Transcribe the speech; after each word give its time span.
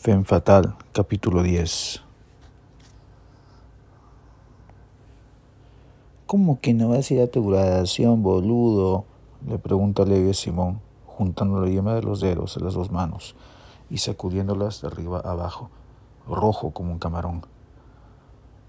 Fem 0.00 0.24
Fatal, 0.24 0.76
capítulo 0.92 1.42
10. 1.42 2.02
¿Cómo 6.24 6.60
que 6.60 6.72
no 6.72 6.90
vas 6.90 7.10
a 7.10 7.14
ir 7.14 7.20
a 7.20 7.26
tu 7.26 7.44
graduación, 7.48 8.22
boludo? 8.22 9.06
Le 9.44 9.58
pregunta 9.58 10.04
leve 10.04 10.34
Simón, 10.34 10.80
juntando 11.04 11.60
la 11.60 11.68
yema 11.68 11.94
de 11.94 12.02
los 12.02 12.20
dedos 12.20 12.56
en 12.56 12.64
las 12.64 12.74
dos 12.74 12.92
manos 12.92 13.34
y 13.90 13.98
sacudiéndolas 13.98 14.82
de 14.82 14.86
arriba 14.86 15.18
abajo, 15.18 15.68
rojo 16.28 16.70
como 16.70 16.92
un 16.92 17.00
camarón. 17.00 17.42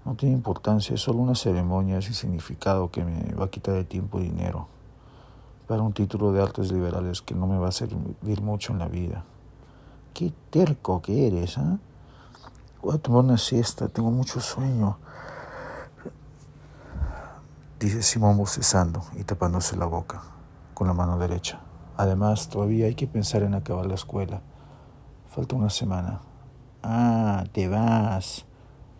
No 0.04 0.16
tiene 0.16 0.34
importancia, 0.34 0.96
es 0.96 1.00
solo 1.00 1.20
una 1.20 1.36
ceremonia 1.36 2.02
sin 2.02 2.14
significado 2.14 2.90
que 2.90 3.04
me 3.04 3.34
va 3.34 3.44
a 3.44 3.50
quitar 3.50 3.76
el 3.76 3.86
tiempo 3.86 4.18
y 4.18 4.24
dinero 4.24 4.66
para 5.68 5.80
un 5.82 5.92
título 5.92 6.32
de 6.32 6.42
artes 6.42 6.72
liberales 6.72 7.22
que 7.22 7.36
no 7.36 7.46
me 7.46 7.56
va 7.56 7.68
a 7.68 7.72
servir 7.72 8.42
mucho 8.42 8.72
en 8.72 8.80
la 8.80 8.88
vida. 8.88 9.24
Qué 10.14 10.32
terco 10.50 11.00
que 11.00 11.26
eres, 11.26 11.58
¿ah? 11.58 11.78
Voy 12.82 12.94
a 12.94 12.98
tomar 12.98 13.24
una 13.24 13.38
siesta, 13.38 13.88
tengo 13.88 14.10
mucho 14.10 14.40
sueño. 14.40 14.98
Dice 17.78 18.02
Simón 18.02 18.36
bocezando 18.36 19.02
y 19.16 19.24
tapándose 19.24 19.76
la 19.76 19.86
boca 19.86 20.22
con 20.74 20.86
la 20.86 20.94
mano 20.94 21.18
derecha. 21.18 21.60
Además, 21.96 22.48
todavía 22.48 22.86
hay 22.86 22.94
que 22.94 23.06
pensar 23.06 23.42
en 23.42 23.54
acabar 23.54 23.86
la 23.86 23.94
escuela. 23.94 24.40
Falta 25.28 25.56
una 25.56 25.70
semana. 25.70 26.20
Ah, 26.82 27.44
te 27.52 27.68
vas. 27.68 28.46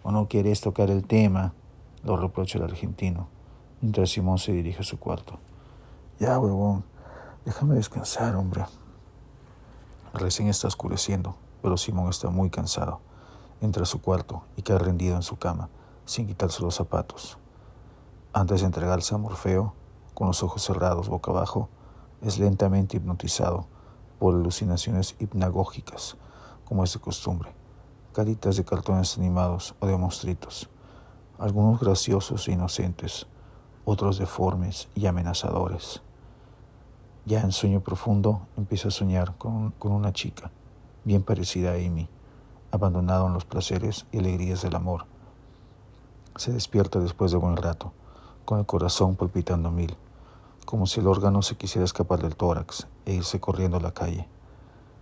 ¿O 0.02 0.12
no 0.12 0.28
quieres 0.28 0.60
tocar 0.60 0.90
el 0.90 1.06
tema? 1.06 1.54
Lo 2.04 2.16
reprocha 2.16 2.58
el 2.58 2.64
argentino, 2.64 3.28
mientras 3.80 4.10
Simón 4.10 4.38
se 4.38 4.52
dirige 4.52 4.80
a 4.80 4.84
su 4.84 4.98
cuarto. 4.98 5.38
Ya, 6.18 6.38
huevón, 6.38 6.84
déjame 7.44 7.74
descansar, 7.74 8.34
hombre. 8.36 8.64
Recién 10.12 10.48
está 10.48 10.66
oscureciendo, 10.66 11.36
pero 11.62 11.76
Simón 11.76 12.08
está 12.08 12.30
muy 12.30 12.50
cansado. 12.50 13.00
Entra 13.60 13.84
a 13.84 13.86
su 13.86 14.00
cuarto 14.00 14.42
y 14.56 14.62
queda 14.62 14.78
rendido 14.78 15.14
en 15.14 15.22
su 15.22 15.36
cama, 15.36 15.68
sin 16.04 16.26
quitarse 16.26 16.62
los 16.62 16.74
zapatos. 16.74 17.38
Antes 18.32 18.60
de 18.60 18.66
entregarse 18.66 19.14
a 19.14 19.18
Morfeo, 19.18 19.74
con 20.14 20.26
los 20.26 20.42
ojos 20.42 20.62
cerrados 20.62 21.08
boca 21.08 21.30
abajo, 21.30 21.68
es 22.22 22.38
lentamente 22.38 22.96
hipnotizado 22.96 23.66
por 24.18 24.34
alucinaciones 24.34 25.14
hipnagógicas, 25.18 26.16
como 26.64 26.84
es 26.84 26.92
de 26.92 27.00
costumbre, 27.00 27.52
caritas 28.12 28.56
de 28.56 28.64
cartones 28.64 29.16
animados 29.16 29.74
o 29.80 29.86
de 29.86 29.96
monstruitos, 29.96 30.68
algunos 31.38 31.80
graciosos 31.80 32.48
e 32.48 32.52
inocentes, 32.52 33.26
otros 33.84 34.18
deformes 34.18 34.88
y 34.94 35.06
amenazadores. 35.06 36.02
Ya 37.26 37.40
en 37.42 37.52
sueño 37.52 37.80
profundo 37.80 38.46
empieza 38.56 38.88
a 38.88 38.90
soñar 38.90 39.36
con, 39.36 39.72
con 39.72 39.92
una 39.92 40.12
chica, 40.12 40.50
bien 41.04 41.22
parecida 41.22 41.72
a 41.72 41.74
Amy, 41.74 42.08
abandonado 42.70 43.26
en 43.26 43.34
los 43.34 43.44
placeres 43.44 44.06
y 44.10 44.18
alegrías 44.18 44.62
del 44.62 44.74
amor. 44.74 45.04
Se 46.36 46.52
despierta 46.52 46.98
después 46.98 47.30
de 47.30 47.36
buen 47.36 47.56
rato, 47.56 47.92
con 48.44 48.58
el 48.58 48.66
corazón 48.66 49.16
palpitando 49.16 49.70
mil, 49.70 49.96
como 50.64 50.86
si 50.86 51.00
el 51.00 51.08
órgano 51.08 51.42
se 51.42 51.56
quisiera 51.56 51.84
escapar 51.84 52.22
del 52.22 52.36
tórax 52.36 52.86
e 53.04 53.14
irse 53.14 53.40
corriendo 53.40 53.76
a 53.76 53.80
la 53.80 53.92
calle. 53.92 54.28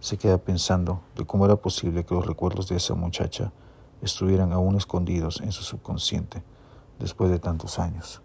Se 0.00 0.19
queda 0.19 0.39
pensando 0.39 1.00
de 1.16 1.24
cómo 1.24 1.44
era 1.44 1.56
posible 1.56 2.05
que 2.05 2.14
los 2.14 2.27
recuerdos 2.27 2.69
de 2.69 2.77
esa 2.77 2.94
muchacha 2.94 3.52
estuvieran 4.02 4.52
aún 4.52 4.77
escondidos 4.77 5.41
en 5.41 5.52
su 5.52 5.62
subconsciente 5.62 6.42
después 6.98 7.30
de 7.30 7.39
tantos 7.39 7.78
años. 7.78 8.22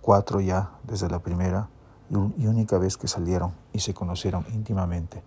Cuatro 0.00 0.40
ya 0.40 0.72
desde 0.84 1.08
la 1.08 1.18
primera 1.18 1.68
y 2.10 2.46
única 2.46 2.78
vez 2.78 2.96
que 2.96 3.08
salieron 3.08 3.52
y 3.72 3.80
se 3.80 3.94
conocieron 3.94 4.46
íntimamente. 4.52 5.22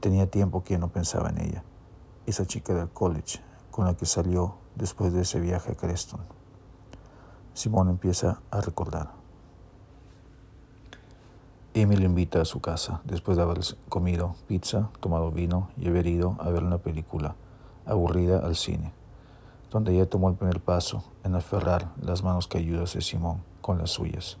Tenía 0.00 0.30
tiempo 0.30 0.62
que 0.62 0.78
no 0.78 0.88
pensaba 0.88 1.30
en 1.30 1.40
ella, 1.40 1.64
esa 2.26 2.46
chica 2.46 2.74
del 2.74 2.88
college 2.88 3.40
con 3.70 3.86
la 3.86 3.94
que 3.94 4.06
salió 4.06 4.54
después 4.76 5.12
de 5.12 5.22
ese 5.22 5.40
viaje 5.40 5.72
a 5.72 5.74
Creston. 5.74 6.20
Simón 7.54 7.88
empieza 7.88 8.40
a 8.50 8.60
recordar. 8.60 9.10
Amy 11.74 11.96
lo 11.96 12.04
invita 12.04 12.40
a 12.40 12.44
su 12.44 12.60
casa 12.60 13.00
después 13.04 13.36
de 13.36 13.42
haber 13.42 13.60
comido 13.88 14.34
pizza, 14.46 14.90
tomado 15.00 15.30
vino 15.30 15.70
y 15.76 15.88
haber 15.88 16.06
ido 16.06 16.36
a 16.40 16.50
ver 16.50 16.64
una 16.64 16.78
película 16.78 17.36
aburrida 17.86 18.38
al 18.38 18.56
cine, 18.56 18.92
donde 19.70 19.94
ella 19.94 20.08
tomó 20.08 20.28
el 20.28 20.36
primer 20.36 20.60
paso 20.60 21.04
en 21.24 21.34
aferrar 21.34 21.92
las 22.00 22.22
manos 22.22 22.48
ayudas 22.52 22.94
de 22.94 23.02
Simón 23.02 23.42
con 23.60 23.78
las 23.78 23.90
suyas 23.90 24.38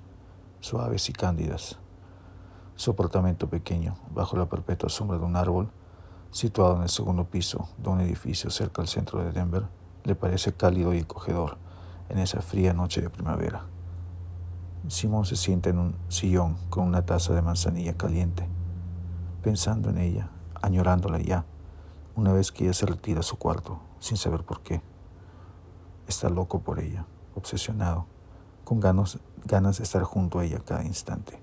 suaves 0.60 1.08
y 1.08 1.12
cándidas. 1.12 1.78
Su 2.76 2.92
apartamento 2.92 3.48
pequeño, 3.48 3.96
bajo 4.14 4.36
la 4.36 4.48
perpetua 4.48 4.88
sombra 4.88 5.18
de 5.18 5.24
un 5.24 5.36
árbol, 5.36 5.70
situado 6.30 6.76
en 6.76 6.82
el 6.82 6.88
segundo 6.88 7.24
piso 7.24 7.68
de 7.78 7.88
un 7.88 8.00
edificio 8.00 8.50
cerca 8.50 8.82
al 8.82 8.88
centro 8.88 9.22
de 9.24 9.32
Denver, 9.32 9.64
le 10.04 10.14
parece 10.14 10.52
cálido 10.52 10.94
y 10.94 11.00
acogedor 11.00 11.58
en 12.08 12.18
esa 12.18 12.40
fría 12.40 12.72
noche 12.72 13.00
de 13.00 13.10
primavera. 13.10 13.66
Simón 14.88 15.26
se 15.26 15.36
sienta 15.36 15.70
en 15.70 15.78
un 15.78 15.96
sillón 16.08 16.56
con 16.70 16.84
una 16.84 17.04
taza 17.04 17.34
de 17.34 17.42
manzanilla 17.42 17.94
caliente, 17.94 18.48
pensando 19.42 19.90
en 19.90 19.98
ella, 19.98 20.30
añorándola 20.62 21.18
ya, 21.18 21.44
una 22.16 22.32
vez 22.32 22.52
que 22.52 22.64
ella 22.64 22.74
se 22.74 22.86
retira 22.86 23.20
a 23.20 23.24
su 23.24 23.36
cuarto, 23.36 23.80
sin 23.98 24.16
saber 24.16 24.44
por 24.44 24.62
qué. 24.62 24.82
Está 26.06 26.28
loco 26.28 26.60
por 26.60 26.80
ella, 26.80 27.06
obsesionado 27.34 28.06
con 28.70 28.78
ganas, 28.78 29.18
ganas 29.44 29.78
de 29.78 29.84
estar 29.84 30.02
junto 30.02 30.38
a 30.38 30.44
ella 30.44 30.60
cada 30.64 30.84
instante. 30.84 31.40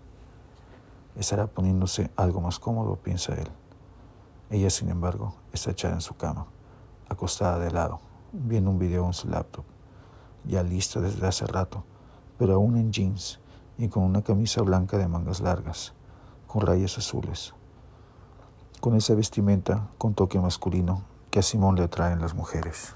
Estará 1.16 1.48
poniéndose 1.48 2.12
algo 2.16 2.42
más 2.42 2.60
cómodo, 2.60 2.96
piensa 2.98 3.34
él. 3.34 3.50
Ella, 4.50 4.70
sin 4.70 4.90
embargo, 4.90 5.36
está 5.52 5.72
echada 5.72 5.96
en 5.96 6.02
su 6.02 6.16
cama, 6.16 6.46
acostada 7.10 7.60
de 7.60 7.72
lado, 7.72 8.00
viendo 8.32 8.70
un 8.70 8.80
video 8.80 9.06
en 9.06 9.14
su 9.14 9.28
laptop, 9.28 9.66
ya 10.46 10.64
lista 10.64 11.02
desde 11.02 11.28
hace 11.28 11.46
rato, 11.46 11.84
pero 12.38 12.54
aún 12.54 12.78
en 12.78 12.92
jeans 12.92 13.40
y 13.78 13.90
con 13.90 14.04
una 14.04 14.22
camisa 14.22 14.62
blanca 14.62 14.98
de 14.98 15.08
mangas 15.08 15.42
largas, 15.42 15.94
con 16.48 16.62
rayas 16.62 16.98
azules. 16.98 17.54
Con 18.80 18.96
esa 18.96 19.16
vestimenta 19.16 19.90
con 19.98 20.14
toque 20.14 20.40
masculino 20.40 21.02
que 21.30 21.40
a 21.40 21.44
Simón 21.44 21.76
le 21.76 21.84
atraen 21.84 22.22
las 22.22 22.34
mujeres. 22.34 22.96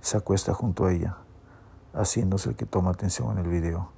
Se 0.00 0.16
acuesta 0.16 0.52
junto 0.54 0.86
a 0.86 0.92
ella, 0.92 1.16
haciéndose 1.94 2.50
el 2.50 2.56
que 2.56 2.66
toma 2.66 2.90
atención 2.90 3.32
en 3.32 3.44
el 3.44 3.50
video, 3.50 3.90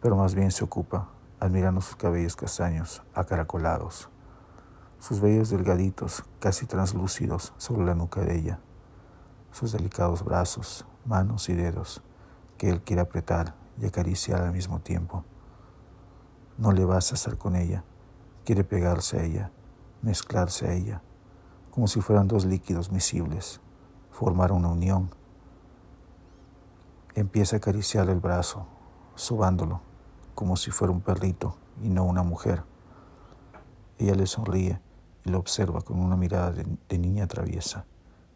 pero 0.00 0.16
más 0.16 0.34
bien 0.34 0.50
se 0.50 0.64
ocupa 0.64 1.08
admirando 1.40 1.80
sus 1.80 1.96
cabellos 1.96 2.36
castaños, 2.36 3.02
acaracolados, 3.14 4.08
sus 4.98 5.20
vellos 5.20 5.50
delgaditos, 5.50 6.24
casi 6.40 6.66
translúcidos 6.66 7.52
sobre 7.58 7.84
la 7.84 7.94
nuca 7.94 8.20
de 8.22 8.38
ella, 8.38 8.60
sus 9.52 9.72
delicados 9.72 10.24
brazos, 10.24 10.86
manos 11.04 11.48
y 11.48 11.54
dedos 11.54 12.02
que 12.58 12.70
él 12.70 12.82
quiere 12.82 13.02
apretar 13.02 13.54
y 13.78 13.86
acariciar 13.86 14.42
al 14.42 14.52
mismo 14.52 14.80
tiempo. 14.80 15.24
No 16.56 16.72
le 16.72 16.84
basta 16.84 17.14
estar 17.14 17.36
con 17.36 17.54
ella, 17.54 17.84
quiere 18.44 18.64
pegarse 18.64 19.18
a 19.18 19.24
ella, 19.24 19.50
mezclarse 20.02 20.66
a 20.66 20.72
ella, 20.72 21.02
como 21.70 21.86
si 21.86 22.00
fueran 22.00 22.28
dos 22.28 22.46
líquidos 22.46 22.90
miscibles, 22.90 23.60
formar 24.10 24.52
una 24.52 24.68
unión 24.68 25.10
Empieza 27.16 27.56
a 27.56 27.60
acariciar 27.60 28.10
el 28.10 28.20
brazo, 28.20 28.66
subándolo, 29.14 29.80
como 30.34 30.54
si 30.54 30.70
fuera 30.70 30.92
un 30.92 31.00
perrito 31.00 31.56
y 31.82 31.88
no 31.88 32.04
una 32.04 32.22
mujer. 32.22 32.62
Ella 33.98 34.14
le 34.14 34.26
sonríe 34.26 34.82
y 35.24 35.30
lo 35.30 35.38
observa 35.38 35.80
con 35.80 35.98
una 35.98 36.14
mirada 36.14 36.52
de, 36.52 36.98
niña 36.98 37.26
traviesa, 37.26 37.86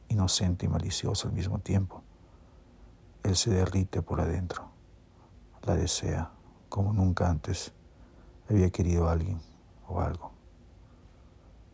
inocente 0.09 0.65
y 0.65 0.71
maliciosa 0.71 1.29
al 1.29 1.35
mismo 1.35 1.59
tiempo. 1.59 2.03
Él 3.23 3.37
se 3.37 3.51
derrite 3.51 4.01
por 4.01 4.23
adentro, 4.23 4.71
la 5.63 5.75
desea 5.75 6.31
como 6.71 6.95
nunca 6.95 7.29
antes 7.29 7.75
había 8.49 8.71
querido 8.71 9.11
a 9.11 9.13
alguien 9.13 9.43
o 9.89 10.01
algo. 10.01 10.33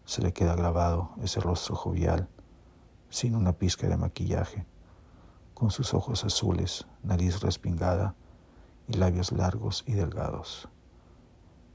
Se 0.07 0.23
le 0.23 0.33
queda 0.33 0.57
grabado 0.57 1.11
ese 1.23 1.39
rostro 1.39 1.77
jovial, 1.77 2.29
sin 3.11 3.37
una 3.37 3.53
pizca 3.53 3.87
de 3.87 3.97
maquillaje 3.97 4.67
con 5.57 5.71
sus 5.71 5.95
ojos 5.95 6.23
azules, 6.23 6.87
nariz 7.03 7.41
respingada 7.41 8.15
y 8.89 8.93
labios 8.93 9.33
largos 9.33 9.85
y 9.87 9.95
delgados. 9.95 10.69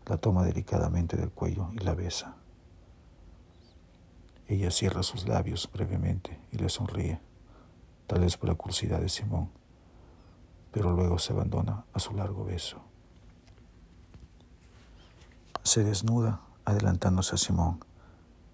La 0.06 0.18
toma 0.18 0.44
delicadamente 0.44 1.18
del 1.18 1.32
cuello 1.32 1.68
y 1.74 1.80
la 1.80 1.96
besa. 1.96 2.36
Ella 4.48 4.70
cierra 4.70 5.02
sus 5.02 5.28
labios 5.28 5.68
brevemente 5.74 6.40
y 6.52 6.60
le 6.60 6.70
sonríe, 6.70 7.20
tal 8.06 8.20
vez 8.20 8.38
por 8.38 8.50
la 8.50 8.56
curiosidad 8.56 9.00
de 9.00 9.10
Simón, 9.10 9.50
pero 10.72 10.92
luego 10.92 11.18
se 11.18 11.34
abandona 11.34 11.84
a 11.92 12.00
su 12.00 12.14
largo 12.14 12.46
beso. 12.46 12.84
Se 15.64 15.84
desnuda 15.84 16.42
adelantándose 16.66 17.34
a 17.34 17.40
Simón, 17.40 17.84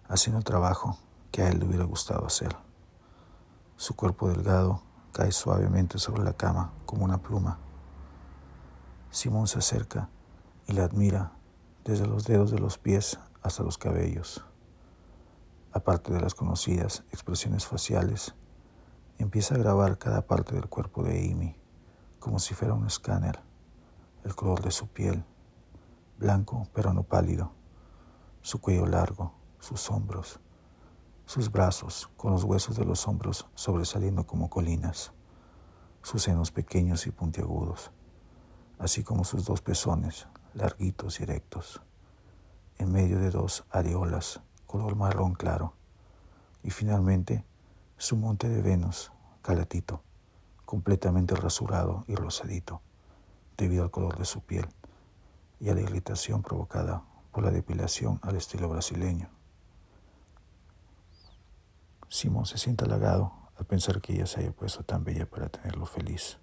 haciendo 0.07 0.37
el 0.37 0.45
trabajo 0.45 0.97
que 1.33 1.41
a 1.41 1.49
él 1.49 1.59
le 1.59 1.65
hubiera 1.65 1.83
gustado 1.83 2.25
hacer. 2.25 2.55
Su 3.75 3.93
cuerpo 3.93 4.29
delgado 4.29 4.86
cae 5.13 5.31
suavemente 5.31 5.97
sobre 5.99 6.23
la 6.23 6.33
cama 6.33 6.73
como 6.85 7.05
una 7.05 7.17
pluma. 7.19 7.59
Simón 9.09 9.47
se 9.47 9.59
acerca 9.59 10.09
y 10.67 10.73
la 10.73 10.83
admira 10.83 11.31
desde 11.85 12.05
los 12.05 12.25
dedos 12.25 12.51
de 12.51 12.59
los 12.59 12.77
pies 12.77 13.19
hasta 13.41 13.63
los 13.63 13.77
cabellos. 13.77 14.43
aparte 15.71 16.11
de 16.11 16.19
las 16.19 16.33
conocidas 16.33 17.03
expresiones 17.11 17.67
faciales, 17.67 18.33
empieza 19.19 19.55
a 19.55 19.59
grabar 19.59 19.97
cada 19.97 20.25
parte 20.25 20.55
del 20.55 20.67
cuerpo 20.67 21.03
de 21.03 21.31
Amy, 21.31 21.55
como 22.19 22.39
si 22.39 22.55
fuera 22.55 22.73
un 22.73 22.87
escáner, 22.87 23.39
el 24.23 24.33
color 24.35 24.61
de 24.63 24.71
su 24.71 24.87
piel, 24.87 25.23
blanco 26.17 26.67
pero 26.73 26.93
no 26.93 27.03
pálido, 27.03 27.51
su 28.41 28.59
cuello 28.59 28.87
largo, 28.87 29.33
sus 29.59 29.89
hombros, 29.91 30.39
sus 31.27 31.51
brazos 31.51 32.09
con 32.15 32.31
los 32.31 32.45
huesos 32.45 32.77
de 32.77 32.85
los 32.85 33.05
hombros 33.05 33.49
sobresaliendo 33.53 34.25
como 34.25 34.49
colinas, 34.49 35.11
sus 36.01 36.23
senos 36.23 36.51
pequeños 36.51 37.05
y 37.05 37.11
puntiagudos, 37.11 37.91
así 38.79 39.03
como 39.03 39.25
sus 39.25 39.43
dos 39.43 39.61
pezones, 39.61 40.25
larguitos 40.53 41.19
y 41.19 41.23
erectos, 41.23 41.81
en 42.77 42.93
medio 42.93 43.19
de 43.19 43.29
dos 43.29 43.65
areolas 43.71 44.39
color 44.65 44.95
marrón 44.95 45.33
claro, 45.33 45.73
y 46.63 46.69
finalmente 46.69 47.43
su 47.97 48.15
monte 48.15 48.47
de 48.47 48.61
Venus, 48.61 49.11
calatito, 49.41 50.03
completamente 50.63 51.35
rasurado 51.35 52.05
y 52.07 52.15
rosadito, 52.15 52.81
debido 53.57 53.83
al 53.83 53.91
color 53.91 54.17
de 54.17 54.23
su 54.23 54.39
piel 54.45 54.67
y 55.59 55.67
a 55.67 55.75
la 55.75 55.81
irritación 55.81 56.41
provocada 56.41 57.03
por 57.33 57.43
la 57.43 57.51
depilación 57.51 58.17
al 58.21 58.37
estilo 58.37 58.69
brasileño. 58.69 59.36
Simón 62.09 62.45
se 62.45 62.57
siente 62.57 62.85
halagado 62.85 63.33
al 63.57 63.65
pensar 63.65 64.01
que 64.01 64.13
ella 64.13 64.25
se 64.25 64.39
haya 64.39 64.51
puesto 64.51 64.83
tan 64.83 65.03
bella 65.03 65.29
para 65.29 65.49
tenerlo 65.49 65.85
feliz. 65.85 66.37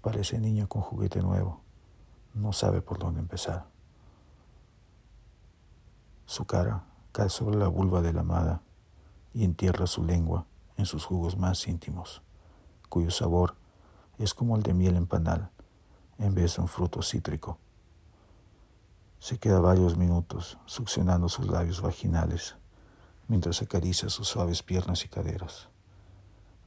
Parece 0.00 0.38
niño 0.38 0.68
con 0.68 0.82
juguete 0.82 1.20
nuevo, 1.22 1.62
no 2.34 2.52
sabe 2.52 2.80
por 2.80 2.98
dónde 2.98 3.20
empezar. 3.20 3.66
Su 6.26 6.44
cara 6.44 6.84
cae 7.12 7.28
sobre 7.28 7.56
la 7.56 7.68
vulva 7.68 8.00
de 8.00 8.12
la 8.12 8.20
amada 8.20 8.62
y 9.34 9.44
entierra 9.44 9.86
su 9.86 10.04
lengua 10.04 10.46
en 10.76 10.86
sus 10.86 11.04
jugos 11.04 11.36
más 11.36 11.66
íntimos, 11.66 12.22
cuyo 12.88 13.10
sabor 13.10 13.56
es 14.18 14.34
como 14.34 14.56
el 14.56 14.62
de 14.62 14.74
miel 14.74 14.96
en 14.96 15.06
panal 15.06 15.50
en 16.18 16.34
vez 16.34 16.56
de 16.56 16.62
un 16.62 16.68
fruto 16.68 17.02
cítrico. 17.02 17.58
Se 19.18 19.38
queda 19.38 19.58
varios 19.58 19.96
minutos 19.96 20.58
succionando 20.66 21.28
sus 21.28 21.46
labios 21.48 21.80
vaginales 21.80 22.56
mientras 23.30 23.62
acaricia 23.62 24.08
sus 24.08 24.26
suaves 24.26 24.64
piernas 24.64 25.04
y 25.04 25.08
caderas. 25.08 25.68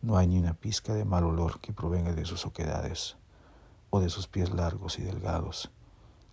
No 0.01 0.15
hay 0.15 0.27
ni 0.27 0.39
una 0.39 0.53
pizca 0.53 0.93
de 0.93 1.03
mal 1.03 1.25
olor 1.25 1.59
que 1.59 1.73
provenga 1.73 2.13
de 2.13 2.23
sus 2.23 2.45
oquedades 2.45 3.17
o 3.89 3.99
de 3.99 4.07
sus 4.07 4.29
pies 4.29 4.49
largos 4.49 4.97
y 4.97 5.01
delgados, 5.01 5.71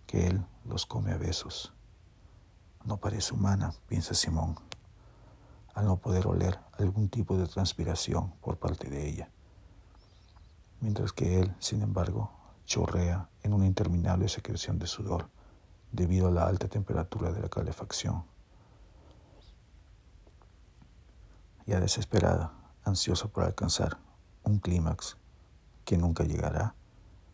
que 0.07 0.27
él 0.27 0.45
los 0.63 0.85
come 0.85 1.11
a 1.11 1.17
besos. 1.17 1.73
No 2.85 2.95
parece 2.95 3.33
humana, 3.33 3.73
piensa 3.89 4.13
Simón, 4.13 4.55
al 5.73 5.83
no 5.83 5.97
poder 5.97 6.27
oler 6.27 6.57
algún 6.79 7.09
tipo 7.09 7.37
de 7.37 7.47
transpiración 7.47 8.31
por 8.39 8.57
parte 8.57 8.89
de 8.89 9.09
ella, 9.09 9.29
mientras 10.79 11.11
que 11.11 11.41
él, 11.41 11.53
sin 11.59 11.81
embargo, 11.81 12.31
chorrea 12.63 13.27
en 13.43 13.51
una 13.51 13.65
interminable 13.65 14.29
secreción 14.29 14.79
de 14.79 14.87
sudor 14.87 15.27
debido 15.91 16.29
a 16.29 16.31
la 16.31 16.45
alta 16.47 16.69
temperatura 16.69 17.33
de 17.33 17.41
la 17.41 17.49
calefacción. 17.49 18.30
Ya 21.65 21.79
desesperada, 21.79 22.53
ansiosa 22.83 23.27
por 23.27 23.43
alcanzar 23.43 23.97
un 24.43 24.59
clímax 24.59 25.17
que 25.85 25.97
nunca 25.97 26.23
llegará, 26.23 26.75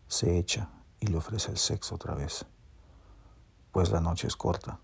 se 0.06 0.38
echa 0.38 0.70
y 1.00 1.06
le 1.06 1.16
ofrece 1.16 1.50
el 1.50 1.58
sexo 1.58 1.94
otra 1.94 2.14
vez, 2.14 2.46
pues 3.72 3.90
la 3.90 4.00
noche 4.00 4.26
es 4.26 4.36
corta 4.36 4.80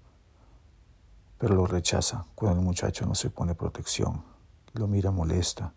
pero 1.44 1.56
lo 1.56 1.66
rechaza 1.66 2.24
cuando 2.34 2.60
el 2.60 2.64
muchacho 2.64 3.04
no 3.04 3.14
se 3.14 3.28
pone 3.28 3.54
protección. 3.54 4.24
Lo 4.72 4.86
mira 4.86 5.10
molesta, 5.10 5.74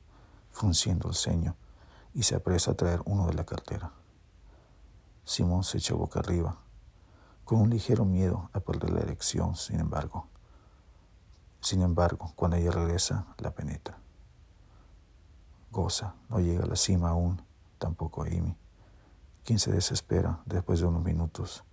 frunciendo 0.50 1.10
el 1.10 1.14
ceño, 1.14 1.58
y 2.14 2.24
se 2.24 2.36
apresa 2.36 2.72
a 2.72 2.76
traer 2.76 3.02
uno 3.04 3.28
de 3.28 3.34
la 3.34 3.46
cartera. 3.46 3.92
Simón 5.26 5.66
se 5.66 5.80
echa 5.80 5.94
boca 5.94 6.22
arriba, 6.22 6.58
con 7.44 7.60
un 7.60 7.70
ligero 7.70 8.06
miedo 8.06 8.50
a 8.54 8.62
perder 8.62 8.92
la 8.92 9.02
erección, 9.02 9.58
sin 9.58 9.82
embargo. 9.82 10.28
Sin 11.68 11.82
embargo, 11.82 12.32
cuando 12.38 12.56
ella 12.56 12.72
regresa, 12.72 13.26
la 13.40 13.52
penetra. 13.52 13.98
Goza, 15.70 16.16
no 16.30 16.40
llega 16.40 16.64
a 16.64 16.66
la 16.66 16.78
cima 16.78 17.10
aún, 17.10 17.42
tampoco 17.78 18.22
Amy, 18.22 18.56
quien 19.44 19.60
se 19.60 19.74
desespera 19.74 20.40
después 20.46 20.80
de 20.80 20.86
unos 20.86 21.04
minutos 21.04 21.66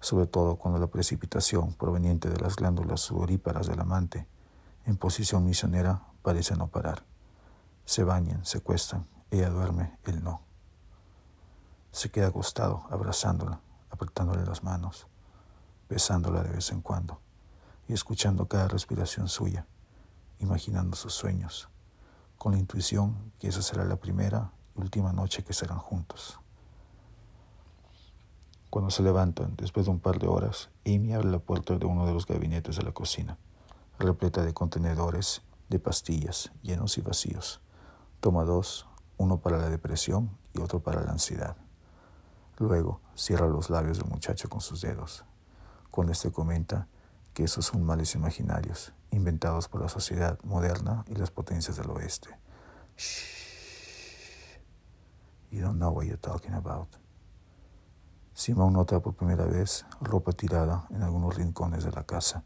sobre 0.00 0.26
todo 0.26 0.56
cuando 0.56 0.78
la 0.78 0.88
precipitación 0.88 1.72
proveniente 1.72 2.28
de 2.28 2.38
las 2.40 2.56
glándulas 2.56 3.00
sudoríparas 3.00 3.68
del 3.68 3.80
amante, 3.80 4.28
en 4.84 4.98
posición 4.98 5.46
misionera, 5.46 6.02
parece 6.20 6.54
no 6.54 6.66
parar. 6.66 7.02
Se 7.86 8.04
bañan, 8.04 8.44
se 8.44 8.60
cuestan, 8.60 9.06
ella 9.30 9.48
duerme, 9.48 9.98
él 10.04 10.22
no. 10.22 10.42
Se 11.90 12.10
queda 12.10 12.26
acostado, 12.26 12.84
abrazándola, 12.90 13.62
apretándole 13.88 14.44
las 14.44 14.62
manos, 14.62 15.06
besándola 15.88 16.42
de 16.42 16.50
vez 16.50 16.70
en 16.70 16.82
cuando 16.82 17.22
escuchando 17.92 18.46
cada 18.46 18.68
respiración 18.68 19.28
suya, 19.28 19.66
imaginando 20.38 20.96
sus 20.96 21.14
sueños, 21.14 21.68
con 22.38 22.52
la 22.52 22.58
intuición 22.58 23.32
que 23.38 23.48
esa 23.48 23.62
será 23.62 23.84
la 23.84 23.96
primera 23.96 24.52
y 24.76 24.80
última 24.80 25.12
noche 25.12 25.44
que 25.44 25.52
serán 25.52 25.78
juntos. 25.78 26.38
Cuando 28.70 28.90
se 28.90 29.02
levantan, 29.02 29.54
después 29.56 29.86
de 29.86 29.92
un 29.92 30.00
par 30.00 30.18
de 30.18 30.26
horas, 30.26 30.70
Amy 30.86 31.12
abre 31.12 31.30
la 31.30 31.38
puerta 31.38 31.76
de 31.76 31.84
uno 31.84 32.06
de 32.06 32.14
los 32.14 32.26
gabinetes 32.26 32.76
de 32.76 32.82
la 32.82 32.92
cocina, 32.92 33.36
repleta 33.98 34.42
de 34.42 34.54
contenedores 34.54 35.42
de 35.68 35.78
pastillas, 35.78 36.52
llenos 36.62 36.96
y 36.98 37.02
vacíos. 37.02 37.60
Toma 38.20 38.44
dos, 38.44 38.86
uno 39.18 39.38
para 39.40 39.58
la 39.58 39.68
depresión 39.68 40.30
y 40.54 40.60
otro 40.60 40.80
para 40.80 41.02
la 41.02 41.12
ansiedad. 41.12 41.56
Luego 42.58 43.00
cierra 43.14 43.46
los 43.46 43.70
labios 43.70 43.98
del 43.98 44.08
muchacho 44.08 44.48
con 44.48 44.60
sus 44.60 44.80
dedos, 44.80 45.24
cuando 45.90 46.12
éste 46.12 46.32
comenta 46.32 46.88
que 47.34 47.44
esos 47.44 47.66
son 47.66 47.84
males 47.84 48.14
imaginarios, 48.14 48.92
inventados 49.10 49.68
por 49.68 49.80
la 49.80 49.88
sociedad 49.88 50.38
moderna 50.44 51.04
y 51.08 51.14
las 51.14 51.30
potencias 51.30 51.76
del 51.76 51.90
oeste. 51.90 52.28
Shh. 52.96 53.42
You 55.50 55.60
don't 55.62 55.76
know 55.76 55.90
what 55.90 56.04
you're 56.04 56.16
talking 56.16 56.54
about. 56.54 56.88
Simón 58.34 58.72
nota 58.72 59.00
por 59.00 59.14
primera 59.14 59.44
vez 59.44 59.84
ropa 60.00 60.32
tirada 60.32 60.86
en 60.90 61.02
algunos 61.02 61.36
rincones 61.36 61.84
de 61.84 61.92
la 61.92 62.04
casa 62.04 62.44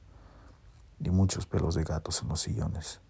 y 0.99 1.11
muchos 1.11 1.47
pelos 1.47 1.77
de 1.77 1.85
gatos 1.85 2.23
en 2.23 2.29
los 2.29 2.41
sillones. 2.41 3.01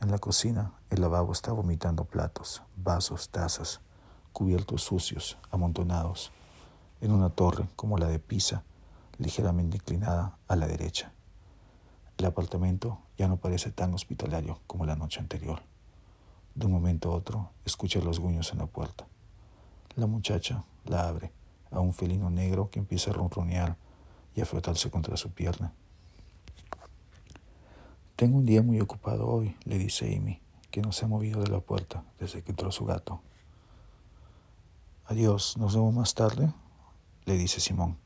En 0.00 0.10
la 0.10 0.18
cocina, 0.18 0.72
el 0.90 1.02
lavabo 1.02 1.32
está 1.32 1.52
vomitando 1.52 2.04
platos, 2.04 2.62
vasos, 2.76 3.30
tazas, 3.30 3.80
cubiertos 4.32 4.82
sucios, 4.82 5.38
amontonados, 5.50 6.32
en 7.00 7.12
una 7.12 7.30
torre 7.30 7.68
como 7.76 7.98
la 7.98 8.06
de 8.08 8.18
Pisa, 8.18 8.64
ligeramente 9.20 9.76
inclinada 9.76 10.38
a 10.48 10.56
la 10.56 10.66
derecha. 10.66 11.12
El 12.16 12.24
apartamento 12.24 12.98
ya 13.16 13.28
no 13.28 13.36
parece 13.36 13.70
tan 13.70 13.94
hospitalario 13.94 14.60
como 14.66 14.86
la 14.86 14.96
noche 14.96 15.20
anterior. 15.20 15.62
De 16.54 16.66
un 16.66 16.72
momento 16.72 17.12
a 17.12 17.16
otro, 17.16 17.50
escucha 17.64 18.00
los 18.00 18.18
guños 18.18 18.50
en 18.52 18.58
la 18.58 18.66
puerta. 18.66 19.06
La 19.94 20.06
muchacha 20.06 20.64
la 20.86 21.06
abre 21.06 21.32
a 21.70 21.80
un 21.80 21.92
felino 21.92 22.30
negro 22.30 22.70
que 22.70 22.78
empieza 22.78 23.10
a 23.10 23.14
ronronear 23.14 23.76
y 24.34 24.40
a 24.40 24.46
frotarse 24.46 24.90
contra 24.90 25.16
su 25.16 25.30
pierna. 25.30 25.72
Tengo 28.16 28.38
un 28.38 28.46
día 28.46 28.62
muy 28.62 28.80
ocupado 28.80 29.28
hoy, 29.28 29.56
le 29.64 29.78
dice 29.78 30.16
Amy, 30.16 30.40
que 30.70 30.82
no 30.82 30.92
se 30.92 31.04
ha 31.04 31.08
movido 31.08 31.42
de 31.42 31.48
la 31.48 31.60
puerta 31.60 32.04
desde 32.18 32.42
que 32.42 32.52
entró 32.52 32.70
su 32.72 32.84
gato. 32.84 33.20
Adiós, 35.06 35.56
¿nos 35.56 35.74
vemos 35.74 35.94
más 35.94 36.14
tarde? 36.14 36.52
le 37.26 37.36
dice 37.36 37.60
Simón. 37.60 37.96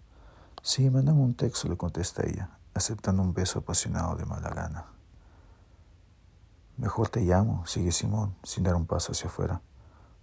Sí, 0.67 0.89
mándame 0.89 1.21
un 1.21 1.35
texto, 1.35 1.69
le 1.69 1.77
contesta 1.77 2.27
ella, 2.27 2.49
aceptando 2.73 3.21
un 3.21 3.35
beso 3.35 3.59
apasionado 3.59 4.17
de 4.17 4.25
mala 4.25 4.49
gana. 4.49 4.87
Mejor 6.79 7.11
te 7.11 7.21
llamo, 7.21 7.67
sigue 7.67 7.93
Simón, 7.93 8.35
sin 8.43 8.65
dar 8.65 8.75
un 8.75 8.87
paso 8.87 9.13
hacia 9.13 9.27
afuera, 9.27 9.61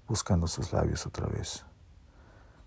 buscando 0.08 0.48
sus 0.48 0.74
labios 0.74 1.06
otra 1.06 1.28
vez. 1.28 1.64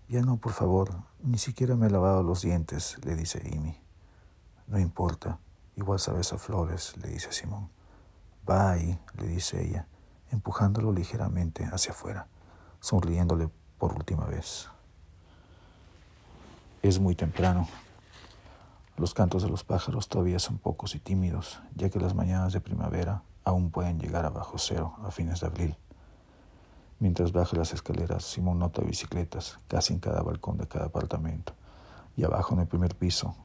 Ya 0.07 0.21
no, 0.21 0.37
por 0.37 0.53
favor, 0.53 1.03
ni 1.21 1.37
siquiera 1.37 1.75
me 1.75 1.87
he 1.87 1.89
lavado 1.89 2.23
los 2.23 2.43
dientes, 2.43 2.97
le 3.03 3.13
dice 3.13 3.41
Amy. 3.53 3.77
No 4.67 4.79
importa, 4.79 5.39
igual 5.75 5.99
sabes 5.99 6.31
a 6.31 6.37
flores, 6.37 6.95
le 6.95 7.09
dice 7.09 7.33
Simón. 7.33 7.69
Va 8.49 8.71
ahí, 8.71 8.97
le 9.17 9.27
dice 9.27 9.61
ella, 9.61 9.85
empujándolo 10.31 10.93
ligeramente 10.93 11.65
hacia 11.65 11.91
afuera, 11.91 12.29
sonriéndole 12.79 13.49
por 13.77 13.93
última 13.93 14.23
vez. 14.27 14.69
Es 16.85 16.99
muy 16.99 17.15
temprano. 17.15 17.67
Los 18.95 19.15
cantos 19.15 19.41
de 19.41 19.49
los 19.49 19.63
pájaros 19.63 20.07
todavía 20.07 20.37
son 20.37 20.59
pocos 20.59 20.93
y 20.93 20.99
tímidos, 20.99 21.59
ya 21.73 21.89
que 21.89 21.99
las 21.99 22.13
mañanas 22.13 22.53
de 22.53 22.61
primavera 22.61 23.23
aún 23.43 23.71
pueden 23.71 23.99
llegar 23.99 24.23
a 24.23 24.29
bajo 24.29 24.59
cero 24.59 24.93
a 25.03 25.09
fines 25.09 25.39
de 25.39 25.47
abril. 25.47 25.77
Mientras 26.99 27.31
baja 27.31 27.57
las 27.57 27.73
escaleras, 27.73 28.23
Simón 28.23 28.59
nota 28.59 28.83
bicicletas 28.83 29.57
casi 29.67 29.93
en 29.93 29.99
cada 29.99 30.21
balcón 30.21 30.59
de 30.59 30.67
cada 30.67 30.85
apartamento 30.85 31.53
y 32.15 32.23
abajo 32.23 32.53
en 32.53 32.59
el 32.59 32.67
primer 32.67 32.95
piso, 32.95 33.35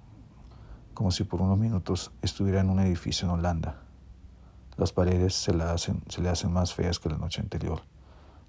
como 0.93 1.11
si 1.11 1.25
por 1.25 1.41
unos 1.41 1.57
minutos 1.57 2.13
estuviera 2.21 2.61
en 2.61 2.69
un 2.69 2.81
edificio 2.81 3.27
en 3.27 3.33
Holanda. 3.33 3.81
Las 4.77 4.93
paredes 4.93 5.35
se, 5.35 5.55
le 5.55 6.29
hacen 6.29 6.53
más 6.53 6.75
feas 6.75 6.99
que 6.99 7.09
la 7.09 7.17
noche 7.17 7.41
anterior, 7.41 7.81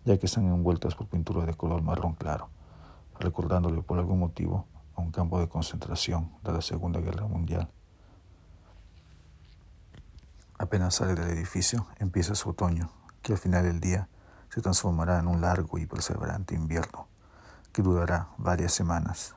ya 0.03 0.17
que 0.17 0.25
están 0.25 0.47
envueltas 0.47 0.95
por 0.95 1.07
pintura 1.07 1.45
de 1.45 1.53
color 1.53 1.81
marrón 1.81 2.13
claro, 2.15 2.49
recordándole 3.17 3.81
por 3.83 3.97
algún 3.97 4.19
motivo 4.19 4.65
un 5.01 5.11
campo 5.11 5.39
de 5.39 5.49
concentración 5.49 6.31
de 6.43 6.53
la 6.53 6.61
Segunda 6.61 6.99
Guerra 6.99 7.27
Mundial. 7.27 7.69
Apenas 10.57 10.95
sale 10.95 11.15
del 11.15 11.29
edificio, 11.31 11.87
empieza 11.97 12.35
su 12.35 12.49
otoño, 12.49 12.91
que 13.21 13.33
al 13.33 13.39
final 13.39 13.63
del 13.63 13.79
día 13.79 14.07
se 14.49 14.61
transformará 14.61 15.19
en 15.19 15.27
un 15.27 15.41
largo 15.41 15.79
y 15.79 15.85
perseverante 15.85 16.55
invierno, 16.55 17.07
que 17.73 17.81
durará 17.81 18.29
varias 18.37 18.73
semanas 18.73 19.35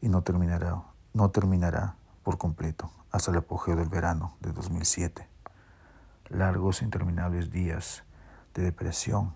y 0.00 0.08
no 0.08 0.22
terminará, 0.22 0.82
no 1.12 1.30
terminará 1.30 1.96
por 2.22 2.38
completo 2.38 2.90
hasta 3.10 3.30
el 3.30 3.38
apogeo 3.38 3.76
del 3.76 3.88
verano 3.88 4.36
de 4.40 4.52
2007. 4.52 5.28
Largos 6.28 6.80
e 6.80 6.84
interminables 6.84 7.50
días 7.50 8.04
de 8.54 8.62
depresión 8.62 9.34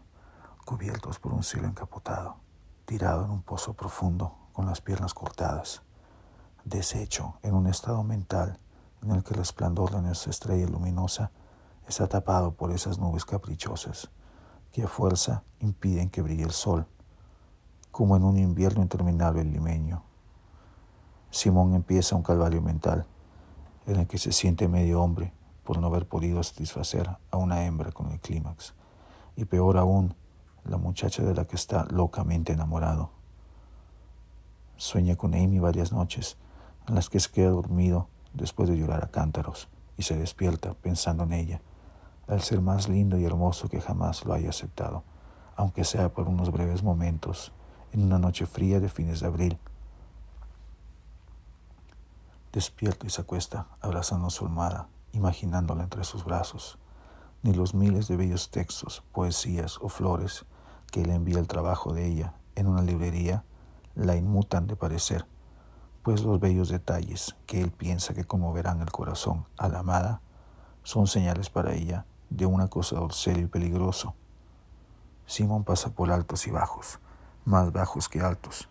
cubiertos 0.65 1.19
por 1.19 1.33
un 1.33 1.43
cielo 1.43 1.69
encapotado, 1.69 2.37
tirado 2.87 3.25
en 3.25 3.31
un 3.31 3.43
pozo 3.43 3.75
profundo 3.75 4.40
con 4.61 4.69
las 4.69 4.83
piernas 4.83 5.15
cortadas, 5.15 5.81
deshecho 6.67 7.39
en 7.43 7.55
un 7.55 7.67
estado 7.67 8.03
mental 8.03 8.59
en 9.03 9.13
el 9.13 9.25
que 9.25 9.33
el 9.33 9.41
esplendor 9.41 9.91
de 9.91 10.03
nuestra 10.03 10.29
estrella 10.29 10.67
luminosa 10.67 11.31
está 11.89 12.07
tapado 12.09 12.53
por 12.53 12.71
esas 12.71 12.99
nubes 12.99 13.25
caprichosas 13.25 14.11
que 14.71 14.83
a 14.83 14.87
fuerza 14.87 15.45
impiden 15.61 16.11
que 16.11 16.21
brille 16.21 16.43
el 16.43 16.51
sol, 16.51 16.87
como 17.91 18.19
en 18.19 18.25
un 18.25 18.37
invierno 18.37 18.83
interminable 18.83 19.45
limeño. 19.45 20.03
Simón 21.31 21.73
empieza 21.73 22.15
un 22.15 22.23
calvario 22.23 22.61
mental 22.61 23.07
en 23.87 24.01
el 24.01 24.07
que 24.07 24.19
se 24.19 24.31
siente 24.31 24.69
medio 24.69 25.01
hombre 25.01 25.33
por 25.65 25.79
no 25.79 25.87
haber 25.87 26.07
podido 26.07 26.43
satisfacer 26.43 27.09
a 27.31 27.37
una 27.39 27.65
hembra 27.65 27.93
con 27.93 28.13
el 28.13 28.21
clímax, 28.21 28.75
y 29.37 29.47
peor 29.47 29.79
aún, 29.79 30.15
la 30.65 30.77
muchacha 30.77 31.23
de 31.23 31.35
la 31.35 31.47
que 31.47 31.57
está 31.57 31.87
locamente 31.87 32.53
enamorado. 32.53 33.20
Sueña 34.81 35.15
con 35.15 35.35
Amy 35.35 35.59
varias 35.59 35.93
noches, 35.93 36.39
en 36.89 36.95
las 36.95 37.11
que 37.11 37.21
se 37.21 37.31
queda 37.31 37.51
dormido 37.51 38.09
después 38.33 38.67
de 38.67 38.79
llorar 38.79 39.05
a 39.05 39.11
cántaros 39.11 39.69
y 39.99 40.05
se 40.05 40.17
despierta 40.17 40.73
pensando 40.73 41.25
en 41.25 41.35
ella, 41.35 41.61
al 42.27 42.41
ser 42.41 42.63
más 42.63 42.89
lindo 42.89 43.19
y 43.19 43.27
hermoso 43.27 43.69
que 43.69 43.83
jamás 43.83 44.25
lo 44.25 44.33
haya 44.33 44.49
aceptado, 44.49 45.05
aunque 45.55 45.85
sea 45.85 46.15
por 46.15 46.29
unos 46.29 46.51
breves 46.51 46.83
momentos, 46.83 47.53
en 47.93 48.05
una 48.05 48.19
noche 48.19 48.47
fría 48.47 48.81
de 48.81 48.89
fines 48.89 49.21
de 49.21 49.27
abril. 49.27 49.59
Despierta 52.51 53.07
y 53.07 53.11
se 53.11 53.21
acuesta, 53.21 53.67
abrazando 53.83 54.31
su 54.31 54.47
almohada, 54.47 54.89
imaginándola 55.13 55.83
entre 55.83 56.05
sus 56.05 56.25
brazos, 56.25 56.79
ni 57.43 57.53
los 57.53 57.75
miles 57.75 58.09
de 58.09 58.17
bellos 58.17 58.51
textos, 58.51 59.03
poesías 59.13 59.77
o 59.83 59.91
flores 59.91 60.47
que 60.91 61.05
le 61.05 61.17
envía 61.17 61.39
el 61.39 61.49
trabajo 61.49 61.93
de 61.93 62.07
ella 62.07 62.33
en 62.55 62.67
una 62.67 62.81
librería 62.81 63.45
la 63.95 64.17
inmutan 64.17 64.67
de 64.67 64.77
parecer 64.77 65.27
pues 66.03 66.23
los 66.23 66.41
bellos 66.41 66.69
detalles 66.71 67.37
que 67.47 67.61
él 67.61 67.71
piensa 67.71 68.15
que 68.15 68.25
conmoverán 68.25 68.81
el 68.81 68.91
corazón 68.91 69.47
a 69.59 69.69
la 69.69 69.81
amada 69.81 70.21
son 70.83 71.07
señales 71.07 71.51
para 71.51 71.75
ella 71.75 72.07
de 72.31 72.47
un 72.47 72.61
acosador 72.61 73.13
serio 73.13 73.45
y 73.45 73.49
peligroso. 73.49 74.15
Simón 75.27 75.65
pasa 75.65 75.91
por 75.91 76.11
altos 76.11 76.47
y 76.47 76.51
bajos, 76.51 77.01
más 77.45 77.71
bajos 77.73 78.09
que 78.09 78.21
altos, 78.21 78.69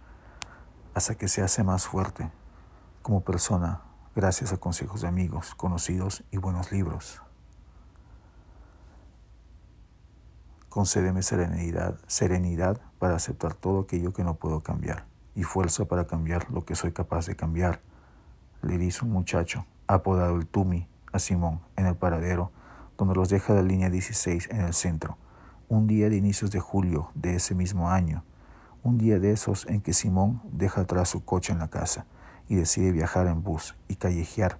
hasta 0.93 1.15
que 1.15 1.27
se 1.27 1.41
hace 1.41 1.63
más 1.63 1.85
fuerte 1.85 2.31
como 3.03 3.21
persona 3.21 3.81
gracias 4.15 4.51
a 4.51 4.57
consejos 4.57 5.01
de 5.01 5.07
amigos, 5.07 5.53
conocidos 5.55 6.23
y 6.31 6.37
buenos 6.37 6.71
libros. 6.71 7.21
Concédeme 10.67 11.21
serenidad, 11.21 11.99
serenidad 12.07 12.81
para 12.97 13.15
aceptar 13.15 13.53
todo 13.53 13.81
aquello 13.81 14.13
que 14.13 14.23
no 14.23 14.35
puedo 14.35 14.61
cambiar 14.61 15.08
y 15.39 15.43
fuerza 15.43 15.85
para 15.85 16.05
cambiar 16.05 16.51
lo 16.51 16.65
que 16.65 16.75
soy 16.75 16.91
capaz 16.91 17.25
de 17.25 17.37
cambiar, 17.37 17.79
le 18.61 18.77
dice 18.77 19.05
un 19.05 19.11
muchacho, 19.11 19.65
apodado 19.87 20.35
el 20.35 20.45
Tumi, 20.45 20.85
a 21.13 21.19
Simón, 21.19 21.61
en 21.77 21.85
el 21.85 21.95
paradero, 21.95 22.51
donde 22.97 23.15
los 23.15 23.29
deja 23.29 23.53
la 23.53 23.61
línea 23.61 23.89
16 23.89 24.49
en 24.51 24.59
el 24.59 24.73
centro, 24.73 25.17
un 25.69 25.87
día 25.87 26.09
de 26.09 26.17
inicios 26.17 26.51
de 26.51 26.59
julio 26.59 27.09
de 27.15 27.35
ese 27.35 27.55
mismo 27.55 27.89
año, 27.89 28.25
un 28.83 28.97
día 28.97 29.17
de 29.17 29.31
esos 29.31 29.65
en 29.67 29.79
que 29.79 29.93
Simón 29.93 30.41
deja 30.51 30.81
atrás 30.81 31.07
su 31.07 31.23
coche 31.23 31.53
en 31.53 31.59
la 31.59 31.69
casa 31.69 32.05
y 32.49 32.55
decide 32.55 32.91
viajar 32.91 33.27
en 33.27 33.41
bus 33.41 33.77
y 33.87 33.95
callejear, 33.95 34.57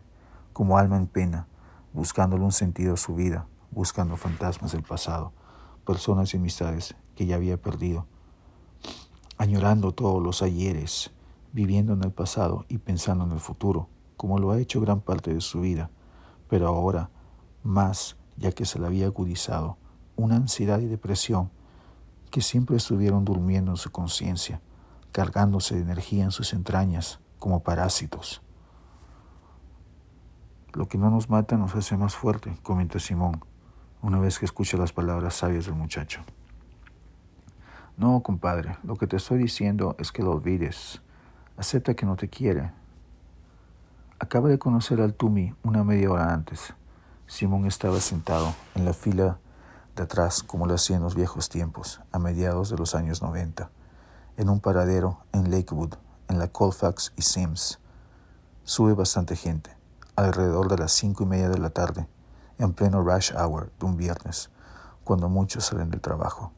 como 0.53 0.77
alma 0.77 0.95
en 0.95 1.07
pena, 1.07 1.48
buscándole 1.91 2.45
un 2.45 2.53
sentido 2.53 2.93
a 2.93 2.98
su 2.98 3.15
vida, 3.15 3.48
buscando 3.71 4.15
fantasmas 4.15 4.71
del 4.71 4.83
pasado, 4.83 5.33
personas 5.86 6.33
y 6.33 6.38
amistades 6.38 6.95
que 7.17 7.25
ya 7.25 7.36
había 7.36 7.57
perdido 7.57 8.05
añorando 9.39 9.93
todos 9.93 10.22
los 10.22 10.41
ayeres, 10.41 11.12
viviendo 11.53 11.93
en 11.93 12.03
el 12.03 12.12
pasado 12.12 12.65
y 12.67 12.77
pensando 12.77 13.24
en 13.24 13.31
el 13.31 13.39
futuro, 13.39 13.88
como 14.17 14.38
lo 14.38 14.51
ha 14.51 14.60
hecho 14.60 14.81
gran 14.81 15.00
parte 15.00 15.34
de 15.34 15.39
su 15.39 15.62
vida, 15.62 15.89
pero 16.50 16.67
ahora 16.67 17.10
más 17.63 18.17
ya 18.36 18.51
que 18.51 18.65
se 18.65 18.79
le 18.79 18.86
había 18.86 19.05
agudizado 19.05 19.77
una 20.17 20.36
ansiedad 20.36 20.79
y 20.81 20.88
depresión 20.88 21.51
que 22.29 22.41
siempre 22.41 22.75
estuvieron 22.75 23.24
durmiendo 23.24 23.72
en 23.72 23.77
su 23.77 23.91
conciencia, 23.91 24.60
cargándose 25.13 25.75
de 25.75 25.81
energía 25.84 26.25
en 26.25 26.31
sus 26.31 26.51
entrañas 26.51 27.22
como 27.39 27.63
parásitos. 27.63 28.41
Lo 30.74 30.89
que 30.89 30.98
no 30.98 31.10
nos 31.10 31.29
mata 31.29 31.55
nos 31.55 31.74
hace 31.75 31.96
más 31.96 32.13
fuerte, 32.13 32.58
comenta 32.62 33.00
Simón, 33.00 33.39
una 34.01 34.19
vez 34.19 34.38
que 34.38 34.46
escucha 34.46 34.75
las 34.75 34.91
palabras 34.91 35.36
sabias 35.36 35.65
del 35.65 35.75
muchacho. 35.75 36.24
No, 38.00 38.24
compadre, 38.24 38.77
lo 38.84 38.96
que 38.96 39.08
te 39.08 39.18
estoy 39.18 39.39
diciendo 39.39 39.98
es 40.00 40.13
que 40.13 40.24
lo 40.24 40.32
olvides. 40.32 41.01
Acepta 41.58 41.96
que 41.96 42.06
no 42.06 42.15
te 42.15 42.29
quiere. 42.29 42.72
Acaba 44.20 44.48
de 44.48 44.58
conocer 44.58 45.01
al 45.01 45.13
Tumi 45.13 45.53
una 45.63 45.84
media 45.84 46.10
hora 46.10 46.34
antes. 46.34 46.74
Simón 47.27 47.65
estaba 47.65 48.00
sentado 48.00 48.56
en 48.75 48.86
la 48.86 48.94
fila 48.94 49.38
de 49.98 50.03
atrás 50.03 50.44
como 50.44 50.65
lo 50.65 50.75
hacía 50.75 50.96
en 50.96 51.03
los 51.03 51.13
viejos 51.13 51.50
tiempos, 51.50 52.00
a 52.13 52.20
mediados 52.20 52.70
de 52.70 52.77
los 52.77 52.96
años 52.96 53.22
90, 53.22 53.70
en 54.38 54.48
un 54.48 54.62
paradero 54.62 55.20
en 55.34 55.51
Lakewood, 55.51 55.96
en 56.29 56.39
la 56.39 56.48
Colfax 56.48 57.12
y 57.18 57.24
Sims. 57.24 57.82
Sube 58.63 58.94
bastante 58.94 59.36
gente, 59.36 59.75
alrededor 60.15 60.70
de 60.70 60.77
las 60.77 60.94
cinco 60.94 61.24
y 61.24 61.25
media 61.25 61.50
de 61.50 61.58
la 61.58 61.72
tarde, 61.72 62.08
en 62.60 62.72
pleno 62.72 63.01
rush 63.01 63.34
hour 63.36 63.74
de 63.77 63.86
un 63.86 63.98
viernes, 63.98 64.50
cuando 65.03 65.27
muchos 65.27 65.65
salen 65.65 65.89
del 65.89 66.00
trabajo. 66.00 66.53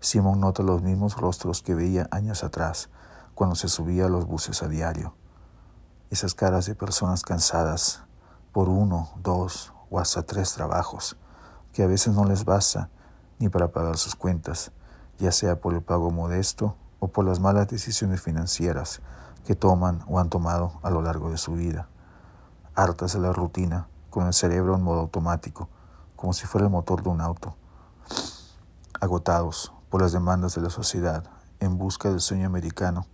Simón 0.00 0.40
nota 0.40 0.62
los 0.62 0.80
mismos 0.80 1.16
rostros 1.16 1.60
que 1.60 1.74
veía 1.74 2.08
años 2.10 2.42
atrás, 2.42 2.88
cuando 3.34 3.54
se 3.54 3.68
subía 3.68 4.06
a 4.06 4.08
los 4.08 4.26
buses 4.26 4.62
a 4.62 4.68
diario. 4.68 5.14
Esas 6.08 6.34
caras 6.34 6.64
de 6.64 6.74
personas 6.74 7.22
cansadas 7.22 8.02
por 8.52 8.70
uno, 8.70 9.10
dos 9.22 9.74
o 9.90 10.00
hasta 10.00 10.22
tres 10.22 10.54
trabajos, 10.54 11.18
que 11.74 11.82
a 11.82 11.86
veces 11.86 12.14
no 12.14 12.24
les 12.24 12.46
basta 12.46 12.88
ni 13.38 13.50
para 13.50 13.72
pagar 13.72 13.98
sus 13.98 14.14
cuentas, 14.14 14.72
ya 15.18 15.32
sea 15.32 15.60
por 15.60 15.74
el 15.74 15.82
pago 15.82 16.10
modesto 16.10 16.76
o 16.98 17.08
por 17.08 17.26
las 17.26 17.38
malas 17.38 17.68
decisiones 17.68 18.22
financieras 18.22 19.02
que 19.44 19.54
toman 19.54 20.02
o 20.08 20.18
han 20.18 20.30
tomado 20.30 20.80
a 20.82 20.90
lo 20.90 21.02
largo 21.02 21.30
de 21.30 21.36
su 21.36 21.52
vida. 21.52 21.88
Hartas 22.74 23.12
de 23.12 23.20
la 23.20 23.32
rutina, 23.32 23.88
con 24.08 24.26
el 24.26 24.32
cerebro 24.32 24.76
en 24.76 24.82
modo 24.82 25.00
automático, 25.00 25.68
como 26.16 26.32
si 26.32 26.46
fuera 26.46 26.66
el 26.66 26.72
motor 26.72 27.02
de 27.02 27.10
un 27.10 27.20
auto. 27.20 27.54
Agotados, 29.00 29.72
por 29.90 30.00
las 30.00 30.12
demandas 30.12 30.54
de 30.54 30.62
la 30.62 30.70
sociedad 30.70 31.24
en 31.58 31.76
busca 31.76 32.08
del 32.08 32.20
sueño 32.20 32.46
americano, 32.46 33.06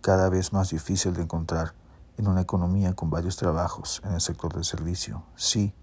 cada 0.00 0.28
vez 0.30 0.52
más 0.52 0.70
difícil 0.70 1.12
de 1.12 1.22
encontrar 1.22 1.74
en 2.16 2.28
una 2.28 2.40
economía 2.40 2.94
con 2.94 3.10
varios 3.10 3.36
trabajos 3.36 4.00
en 4.04 4.14
el 4.14 4.20
sector 4.20 4.54
del 4.54 4.64
servicio, 4.64 5.24
sí, 5.34 5.74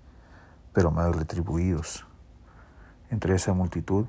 pero 0.71 0.89
mal 0.89 1.13
retribuidos. 1.13 2.07
Entre 3.09 3.35
esa 3.35 3.53
multitud 3.53 4.05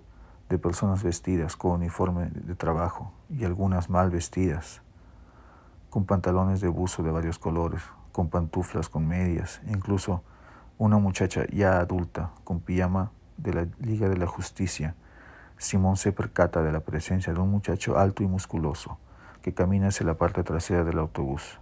de 0.48 0.58
personas 0.58 1.02
vestidas 1.02 1.56
con 1.56 1.72
uniforme 1.72 2.26
de 2.26 2.54
trabajo 2.54 3.12
y 3.28 3.44
algunas 3.44 3.90
mal 3.90 4.10
vestidas, 4.10 4.80
con 5.90 6.04
pantalones 6.04 6.60
de 6.60 6.68
buzo 6.68 7.02
de 7.02 7.10
varios 7.10 7.40
colores, 7.40 7.82
con 8.12 8.28
pantuflas 8.28 8.88
con 8.88 9.08
medias, 9.08 9.60
e 9.66 9.72
incluso 9.72 10.22
una 10.78 10.98
muchacha 10.98 11.46
ya 11.52 11.80
adulta 11.80 12.30
con 12.44 12.60
pijama 12.60 13.10
de 13.38 13.54
la 13.54 13.66
Liga 13.80 14.08
de 14.08 14.18
la 14.18 14.26
Justicia 14.28 14.94
Simón 15.62 15.96
se 15.96 16.10
percata 16.10 16.60
de 16.60 16.72
la 16.72 16.80
presencia 16.80 17.32
de 17.32 17.38
un 17.38 17.48
muchacho 17.48 17.96
alto 17.96 18.24
y 18.24 18.26
musculoso 18.26 18.98
que 19.42 19.54
camina 19.54 19.88
hacia 19.88 20.04
la 20.04 20.18
parte 20.18 20.42
trasera 20.42 20.82
del 20.82 20.98
autobús. 20.98 21.60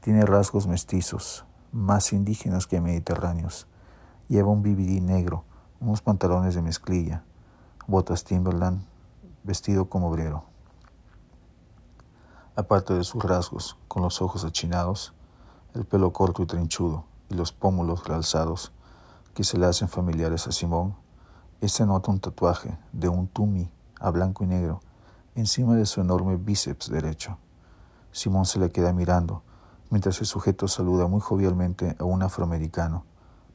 Tiene 0.00 0.24
rasgos 0.24 0.66
mestizos, 0.66 1.44
más 1.70 2.14
indígenas 2.14 2.66
que 2.66 2.80
mediterráneos. 2.80 3.66
Lleva 4.28 4.48
un 4.48 4.62
BBD 4.62 5.02
negro, 5.02 5.44
unos 5.78 6.00
pantalones 6.00 6.54
de 6.54 6.62
mezclilla, 6.62 7.22
botas 7.86 8.24
Timberland, 8.24 8.80
vestido 9.44 9.90
como 9.90 10.08
obrero. 10.08 10.44
Aparte 12.56 12.94
de 12.94 13.04
sus 13.04 13.22
rasgos, 13.22 13.76
con 13.88 14.02
los 14.02 14.22
ojos 14.22 14.46
achinados, 14.46 15.12
el 15.74 15.84
pelo 15.84 16.14
corto 16.14 16.42
y 16.42 16.46
trenchudo 16.46 17.04
y 17.28 17.34
los 17.34 17.52
pómulos 17.52 18.08
realzados, 18.08 18.72
que 19.34 19.44
se 19.44 19.58
le 19.58 19.66
hacen 19.66 19.90
familiares 19.90 20.46
a 20.46 20.52
Simón, 20.52 20.96
este 21.60 21.84
nota 21.84 22.12
un 22.12 22.20
tatuaje 22.20 22.78
de 22.92 23.08
un 23.08 23.26
tumi 23.26 23.68
a 23.98 24.10
blanco 24.10 24.44
y 24.44 24.46
negro 24.46 24.80
encima 25.34 25.74
de 25.74 25.86
su 25.86 26.00
enorme 26.00 26.36
bíceps 26.36 26.88
derecho. 26.88 27.36
Simón 28.12 28.46
se 28.46 28.60
le 28.60 28.70
queda 28.70 28.92
mirando, 28.92 29.42
mientras 29.90 30.20
el 30.20 30.26
sujeto 30.26 30.68
saluda 30.68 31.08
muy 31.08 31.20
jovialmente 31.20 31.96
a 31.98 32.04
un 32.04 32.22
afroamericano, 32.22 33.04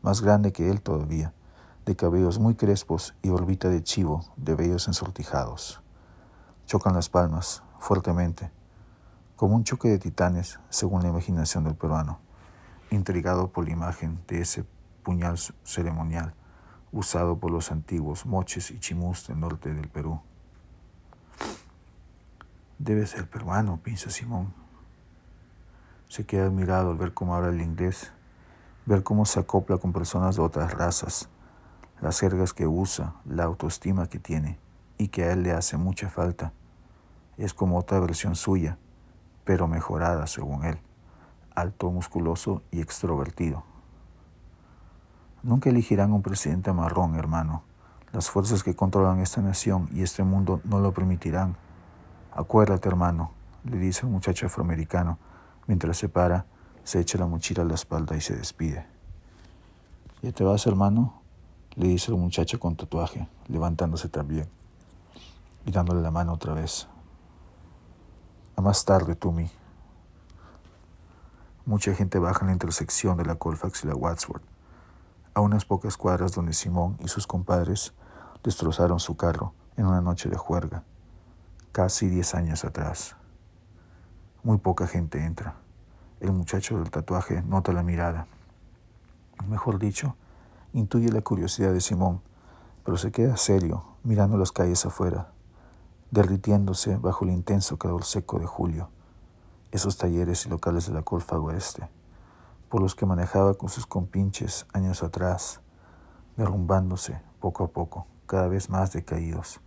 más 0.01 0.21
grande 0.21 0.51
que 0.51 0.69
él 0.69 0.81
todavía, 0.81 1.33
de 1.85 1.95
cabellos 1.95 2.39
muy 2.39 2.55
crespos 2.55 3.15
y 3.21 3.29
orbita 3.29 3.69
de 3.69 3.83
chivo, 3.83 4.25
de 4.35 4.55
vellos 4.55 4.87
ensortijados. 4.89 5.81
Chocan 6.65 6.95
las 6.95 7.07
palmas, 7.07 7.63
fuertemente, 7.79 8.51
como 9.37 9.55
un 9.55 9.63
choque 9.63 9.87
de 9.87 9.99
titanes, 9.99 10.59
según 10.69 11.03
la 11.03 11.09
imaginación 11.09 11.63
del 11.63 11.75
peruano, 11.75 12.19
intrigado 12.91 13.47
por 13.47 13.65
la 13.65 13.71
imagen 13.71 14.21
de 14.27 14.41
ese 14.41 14.65
puñal 15.03 15.37
ceremonial 15.63 16.33
usado 16.93 17.37
por 17.39 17.51
los 17.51 17.71
antiguos 17.71 18.25
moches 18.25 18.69
y 18.71 18.79
chimús 18.79 19.27
del 19.27 19.39
norte 19.39 19.73
del 19.73 19.89
Perú. 19.89 20.21
Debe 22.77 23.05
ser 23.07 23.27
peruano, 23.27 23.79
piensa 23.83 24.11
Simón. 24.11 24.53
Se 26.07 26.25
queda 26.25 26.45
admirado 26.45 26.91
al 26.91 26.97
ver 26.97 27.13
cómo 27.13 27.35
habla 27.35 27.49
el 27.49 27.61
inglés, 27.61 28.11
ver 28.85 29.01
cómo 29.01 29.25
se 29.25 29.39
acopla 29.39 29.77
con 29.77 29.91
personas 29.91 30.35
de 30.35 30.43
otras 30.43 30.71
razas, 30.73 31.29
las 31.99 32.19
jergas 32.19 32.53
que 32.53 32.67
usa, 32.67 33.15
la 33.25 33.45
autoestima 33.45 34.07
que 34.07 34.19
tiene 34.19 34.59
y 34.97 35.07
que 35.07 35.23
a 35.23 35.33
él 35.33 35.41
le 35.41 35.51
hace 35.51 35.77
mucha 35.77 36.09
falta. 36.09 36.53
Es 37.37 37.55
como 37.55 37.79
otra 37.79 37.99
versión 37.99 38.35
suya, 38.35 38.77
pero 39.45 39.67
mejorada 39.67 40.27
según 40.27 40.63
él, 40.65 40.77
alto, 41.55 41.89
musculoso 41.89 42.61
y 42.69 42.81
extrovertido. 42.81 43.72
Nunca 45.43 45.69
elegirán 45.69 46.13
un 46.13 46.21
presidente 46.21 46.71
marrón, 46.73 47.15
hermano. 47.15 47.63
Las 48.11 48.29
fuerzas 48.29 48.63
que 48.63 48.75
controlan 48.75 49.19
esta 49.19 49.41
nación 49.41 49.89
y 49.91 50.01
este 50.01 50.23
mundo 50.23 50.61
no 50.63 50.79
lo 50.79 50.93
permitirán. 50.93 51.55
Acuérdate, 52.33 52.87
hermano, 52.89 53.31
le 53.63 53.77
dice 53.77 54.05
el 54.05 54.11
muchacho 54.11 54.45
afroamericano, 54.45 55.17
mientras 55.67 55.97
se 55.97 56.09
para, 56.09 56.45
se 56.83 56.99
echa 56.99 57.17
la 57.17 57.27
mochila 57.27 57.63
a 57.63 57.65
la 57.65 57.75
espalda 57.75 58.15
y 58.15 58.21
se 58.21 58.35
despide. 58.35 58.85
¿Ya 60.21 60.31
te 60.31 60.43
vas, 60.43 60.65
hermano? 60.65 61.21
le 61.75 61.87
dice 61.87 62.11
el 62.11 62.17
muchacho 62.17 62.59
con 62.59 62.75
tatuaje, 62.75 63.27
levantándose 63.47 64.09
también 64.09 64.47
y 65.65 65.71
dándole 65.71 66.01
la 66.01 66.11
mano 66.11 66.33
otra 66.33 66.53
vez. 66.53 66.87
A 68.55 68.61
más 68.61 68.85
tarde, 68.85 69.15
Tumi. 69.15 69.49
Mucha 71.65 71.95
gente 71.95 72.19
baja 72.19 72.41
en 72.41 72.47
la 72.47 72.53
intersección 72.53 73.17
de 73.17 73.25
la 73.25 73.35
Colfax 73.35 73.83
y 73.83 73.87
la 73.87 73.95
Wadsworth, 73.95 74.43
a 75.33 75.41
unas 75.41 75.65
pocas 75.65 75.97
cuadras 75.97 76.33
donde 76.33 76.53
Simón 76.53 76.97
y 77.03 77.07
sus 77.07 77.27
compadres 77.27 77.93
destrozaron 78.43 78.99
su 78.99 79.17
carro 79.17 79.53
en 79.77 79.85
una 79.85 80.01
noche 80.01 80.29
de 80.29 80.37
juerga 80.37 80.83
casi 81.73 82.07
diez 82.07 82.35
años 82.35 82.63
atrás. 82.63 83.15
Muy 84.43 84.59
poca 84.59 84.85
gente 84.85 85.25
entra. 85.25 85.55
El 86.19 86.31
muchacho 86.31 86.77
del 86.77 86.91
tatuaje 86.91 87.41
nota 87.41 87.73
la 87.73 87.81
mirada. 87.81 88.27
Mejor 89.47 89.79
dicho, 89.79 90.15
intuye 90.73 91.11
la 91.11 91.21
curiosidad 91.21 91.73
de 91.73 91.81
Simón, 91.81 92.21
pero 92.85 92.95
se 92.97 93.11
queda 93.11 93.37
serio 93.37 93.85
mirando 94.03 94.37
las 94.37 94.51
calles 94.51 94.85
afuera, 94.85 95.31
derritiéndose 96.11 96.97
bajo 96.97 97.25
el 97.25 97.31
intenso 97.31 97.77
calor 97.77 98.05
seco 98.05 98.37
de 98.37 98.45
julio, 98.45 98.89
esos 99.71 99.97
talleres 99.97 100.45
y 100.45 100.49
locales 100.49 100.85
de 100.85 100.93
la 100.93 101.01
Colfa 101.01 101.39
Oeste, 101.39 101.89
por 102.73 102.81
los 102.81 102.95
que 102.95 103.05
manejaba 103.05 103.53
con 103.53 103.69
sus 103.69 103.85
compinches 103.85 104.65
años 104.73 105.03
atrás, 105.03 105.61
derrumbándose 106.37 107.21
poco 107.39 107.65
a 107.65 107.67
poco, 107.67 108.07
cada 108.25 108.47
vez 108.47 108.71
más 108.71 108.91
decaídos 108.91 109.61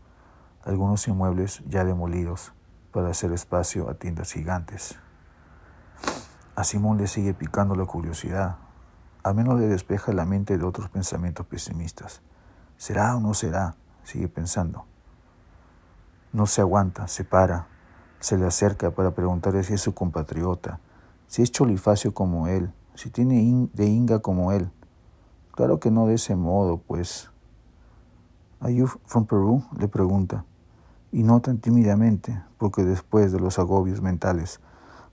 algunos 0.65 1.07
inmuebles 1.07 1.63
ya 1.69 1.85
demolidos 1.85 2.53
para 2.91 3.11
hacer 3.11 3.31
espacio 3.31 3.89
a 3.89 3.95
tiendas 3.95 4.33
gigantes. 4.33 4.99
A 6.57 6.65
Simón 6.65 6.99
le 6.99 7.07
sigue 7.07 7.33
picando 7.33 7.77
la 7.77 7.85
curiosidad, 7.85 8.57
al 9.23 9.37
menos 9.37 9.61
le 9.61 9.69
despeja 9.69 10.13
la 10.13 10.25
mente 10.25 10.59
de 10.59 10.65
otros 10.65 10.89
pensamientos 10.89 11.47
pesimistas. 11.47 12.23
¿Será 12.77 13.15
o 13.15 13.21
no 13.21 13.35
será? 13.35 13.77
Sigue 14.03 14.27
pensando. 14.27 14.85
No 16.33 16.47
se 16.47 16.61
aguanta, 16.61 17.07
se 17.07 17.23
para, 17.23 17.69
se 18.19 18.37
le 18.37 18.49
acerca 18.49 18.91
para 18.91 19.13
preguntarle 19.13 19.63
si 19.63 19.75
es 19.75 19.81
su 19.81 19.95
compatriota, 19.95 20.81
si 21.29 21.43
es 21.43 21.53
cholifacio 21.53 22.13
como 22.13 22.49
él, 22.49 22.73
si 22.97 23.11
tiene 23.11 23.69
de 23.73 23.87
inga 23.87 24.19
como 24.19 24.53
él. 24.53 24.71
Claro 25.53 25.79
que 25.81 25.91
no 25.91 26.07
de 26.07 26.15
ese 26.15 26.37
modo, 26.37 26.79
pues. 26.79 27.31
¿Are 28.61 28.75
you 28.75 28.87
from 29.07 29.27
Peru? 29.27 29.63
le 29.79 29.87
pregunta 29.87 30.45
y 31.17 31.23
no 31.23 31.41
tan 31.41 31.59
tímidamente, 31.59 32.43
porque 32.59 32.85
después 32.85 33.33
de 33.33 33.41
los 33.41 33.59
agobios 33.59 34.03
mentales 34.03 34.61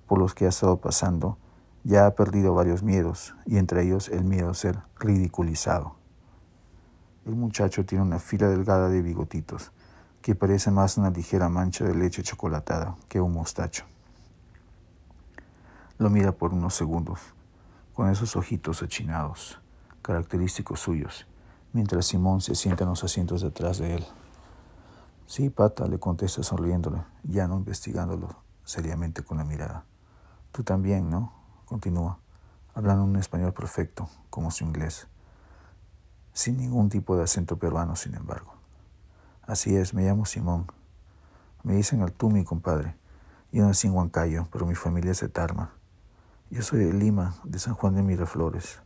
por 0.06 0.20
los 0.20 0.34
que 0.34 0.46
ha 0.46 0.50
estado 0.50 0.78
pasando, 0.78 1.38
ya 1.86 2.06
ha 2.06 2.12
perdido 2.12 2.54
varios 2.54 2.84
miedos, 2.84 3.36
y 3.46 3.58
entre 3.58 3.84
ellos 3.84 4.10
el 4.10 4.26
miedo 4.26 4.50
a 4.50 4.54
ser 4.54 4.80
ridiculizado. 5.00 5.96
El 7.26 7.36
muchacho 7.36 7.86
tiene 7.86 8.04
una 8.04 8.20
fila 8.20 8.50
delgada 8.50 8.90
de 8.90 9.02
bigotitos, 9.02 9.72
que 10.22 10.36
parece 10.36 10.72
más 10.72 10.98
una 10.98 11.10
ligera 11.10 11.48
mancha 11.48 11.86
de 11.86 11.96
leche 11.96 12.22
chocolatada 12.22 12.98
que 13.08 13.22
un 13.22 13.32
mostacho. 13.32 13.86
Lo 15.98 16.10
mira 16.10 16.34
por 16.34 16.54
unos 16.54 16.74
segundos, 16.74 17.22
con 17.94 18.10
esos 18.10 18.36
ojitos 18.36 18.82
achinados, 18.82 19.60
característicos 20.02 20.80
suyos, 20.80 21.28
mientras 21.74 22.08
Simón 22.08 22.42
se 22.42 22.56
sienta 22.56 22.84
en 22.84 22.90
los 22.90 23.04
asientos 23.04 23.42
detrás 23.42 23.78
de 23.78 23.96
él. 23.96 24.06
Sí, 25.28 25.50
pata, 25.50 25.88
le 25.88 26.00
contesta 26.00 26.44
sonriéndole, 26.44 27.04
ya 27.24 27.48
no 27.48 27.58
investigándolo 27.58 28.36
seriamente 28.64 29.24
con 29.24 29.38
la 29.38 29.44
mirada. 29.44 29.86
Tú 30.52 30.64
también, 30.64 31.10
¿no? 31.10 31.34
Continúa, 31.66 32.20
hablando 32.74 33.04
un 33.04 33.16
español 33.16 33.54
perfecto, 33.54 34.10
como 34.30 34.52
su 34.52 34.64
inglés, 34.64 35.08
sin 36.34 36.58
ningún 36.58 36.90
tipo 36.90 37.16
de 37.16 37.24
acento 37.24 37.58
peruano, 37.58 37.96
sin 37.96 38.16
embargo. 38.16 38.54
Así 39.44 39.76
es, 39.76 39.94
me 39.94 40.04
llamo 40.04 40.26
Simón. 40.26 40.68
Me 41.64 41.76
dicen 41.76 42.02
al 42.02 42.12
tú, 42.12 42.30
mi 42.30 42.44
compadre. 42.44 42.96
Yo 43.52 43.66
nací 43.66 43.88
en 43.88 43.94
Huancayo, 43.94 44.48
pero 44.52 44.66
mi 44.66 44.74
familia 44.74 45.12
es 45.12 45.22
de 45.22 45.30
Tarma. 45.30 45.74
Yo 46.54 46.62
soy 46.62 46.84
de 46.84 46.94
Lima, 46.94 47.34
de 47.44 47.58
San 47.58 47.74
Juan 47.74 47.96
de 47.96 48.04
Miraflores. 48.04 48.84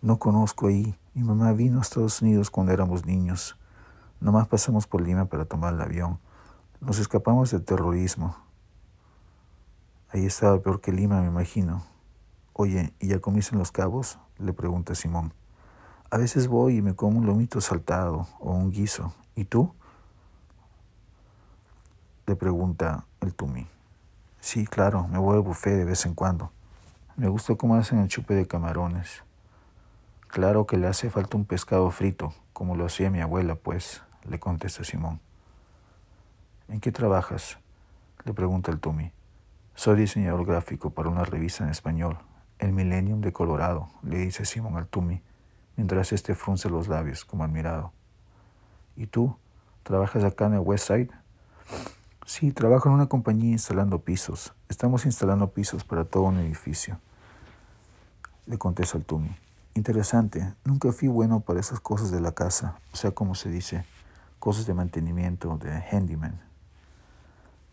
No 0.00 0.18
conozco 0.18 0.66
ahí. 0.66 0.98
Mi 1.14 1.22
mamá 1.22 1.52
vino 1.52 1.78
a 1.78 1.82
Estados 1.82 2.20
Unidos 2.22 2.50
cuando 2.50 2.72
éramos 2.72 3.06
niños 3.06 3.56
Nomás 4.18 4.48
pasamos 4.48 4.88
por 4.88 5.00
Lima 5.00 5.26
para 5.26 5.44
tomar 5.44 5.74
el 5.74 5.80
avión. 5.80 6.18
Nos 6.80 6.98
escapamos 6.98 7.52
del 7.52 7.62
terrorismo. 7.62 8.34
Ahí 10.08 10.26
estaba 10.26 10.60
peor 10.60 10.80
que 10.80 10.90
Lima, 10.90 11.20
me 11.20 11.28
imagino. 11.28 11.84
Oye, 12.52 12.92
¿y 12.98 13.06
ya 13.06 13.20
comiste 13.20 13.54
en 13.54 13.60
Los 13.60 13.70
Cabos? 13.70 14.18
Le 14.38 14.52
pregunta 14.52 14.96
Simón. 14.96 15.32
A 16.10 16.18
veces 16.18 16.48
voy 16.48 16.78
y 16.78 16.82
me 16.82 16.96
como 16.96 17.16
un 17.16 17.26
lomito 17.26 17.60
saltado 17.60 18.26
o 18.40 18.50
un 18.54 18.72
guiso. 18.72 19.14
¿Y 19.36 19.44
tú? 19.44 19.72
Le 22.26 22.34
pregunta 22.34 23.06
el 23.20 23.34
Tumi. 23.34 23.68
Sí, 24.40 24.66
claro, 24.66 25.06
me 25.06 25.18
voy 25.18 25.36
al 25.36 25.42
buffet 25.42 25.76
de 25.76 25.84
vez 25.84 26.04
en 26.06 26.14
cuando. 26.14 26.50
Me 27.14 27.28
gusta 27.28 27.56
cómo 27.56 27.74
hacen 27.74 27.98
el 27.98 28.08
chupe 28.08 28.32
de 28.34 28.46
camarones. 28.46 29.22
Claro 30.28 30.66
que 30.66 30.78
le 30.78 30.86
hace 30.86 31.10
falta 31.10 31.36
un 31.36 31.44
pescado 31.44 31.90
frito, 31.90 32.32
como 32.54 32.74
lo 32.74 32.86
hacía 32.86 33.10
mi 33.10 33.20
abuela, 33.20 33.54
pues 33.54 34.02
le 34.24 34.40
contesta 34.40 34.82
Simón. 34.82 35.20
¿En 36.68 36.80
qué 36.80 36.90
trabajas? 36.90 37.58
le 38.24 38.32
pregunta 38.32 38.70
el 38.70 38.80
Tumi. 38.80 39.12
Soy 39.74 39.96
diseñador 39.96 40.46
gráfico 40.46 40.88
para 40.88 41.10
una 41.10 41.24
revista 41.24 41.64
en 41.64 41.70
español, 41.70 42.16
El 42.58 42.72
Millennium 42.72 43.20
de 43.20 43.32
Colorado, 43.32 43.90
le 44.02 44.16
dice 44.16 44.46
Simón 44.46 44.78
al 44.78 44.86
Tumi, 44.86 45.20
mientras 45.76 46.12
este 46.12 46.34
frunce 46.34 46.70
los 46.70 46.88
labios 46.88 47.26
como 47.26 47.44
admirado. 47.44 47.92
¿Y 48.96 49.06
tú? 49.06 49.36
¿Trabajas 49.82 50.24
acá 50.24 50.46
en 50.46 50.54
el 50.54 50.60
West 50.60 50.86
Side? 50.86 51.10
Sí, 52.24 52.52
trabajo 52.52 52.88
en 52.88 52.94
una 52.94 53.06
compañía 53.06 53.50
instalando 53.50 53.98
pisos. 53.98 54.54
Estamos 54.68 55.06
instalando 55.06 55.48
pisos 55.48 55.82
para 55.82 56.04
todo 56.04 56.22
un 56.24 56.38
edificio. 56.38 57.00
Le 58.46 58.58
contesta 58.58 58.96
el 58.96 59.04
Tumi. 59.04 59.36
Interesante, 59.74 60.54
nunca 60.64 60.92
fui 60.92 61.08
bueno 61.08 61.40
para 61.40 61.58
esas 61.58 61.80
cosas 61.80 62.12
de 62.12 62.20
la 62.20 62.30
casa, 62.30 62.78
o 62.92 62.96
sea, 62.96 63.10
como 63.10 63.34
se 63.34 63.48
dice 63.48 63.84
cosas 64.38 64.66
de 64.66 64.74
mantenimiento, 64.74 65.58
de 65.58 65.72
handyman. 65.72 66.40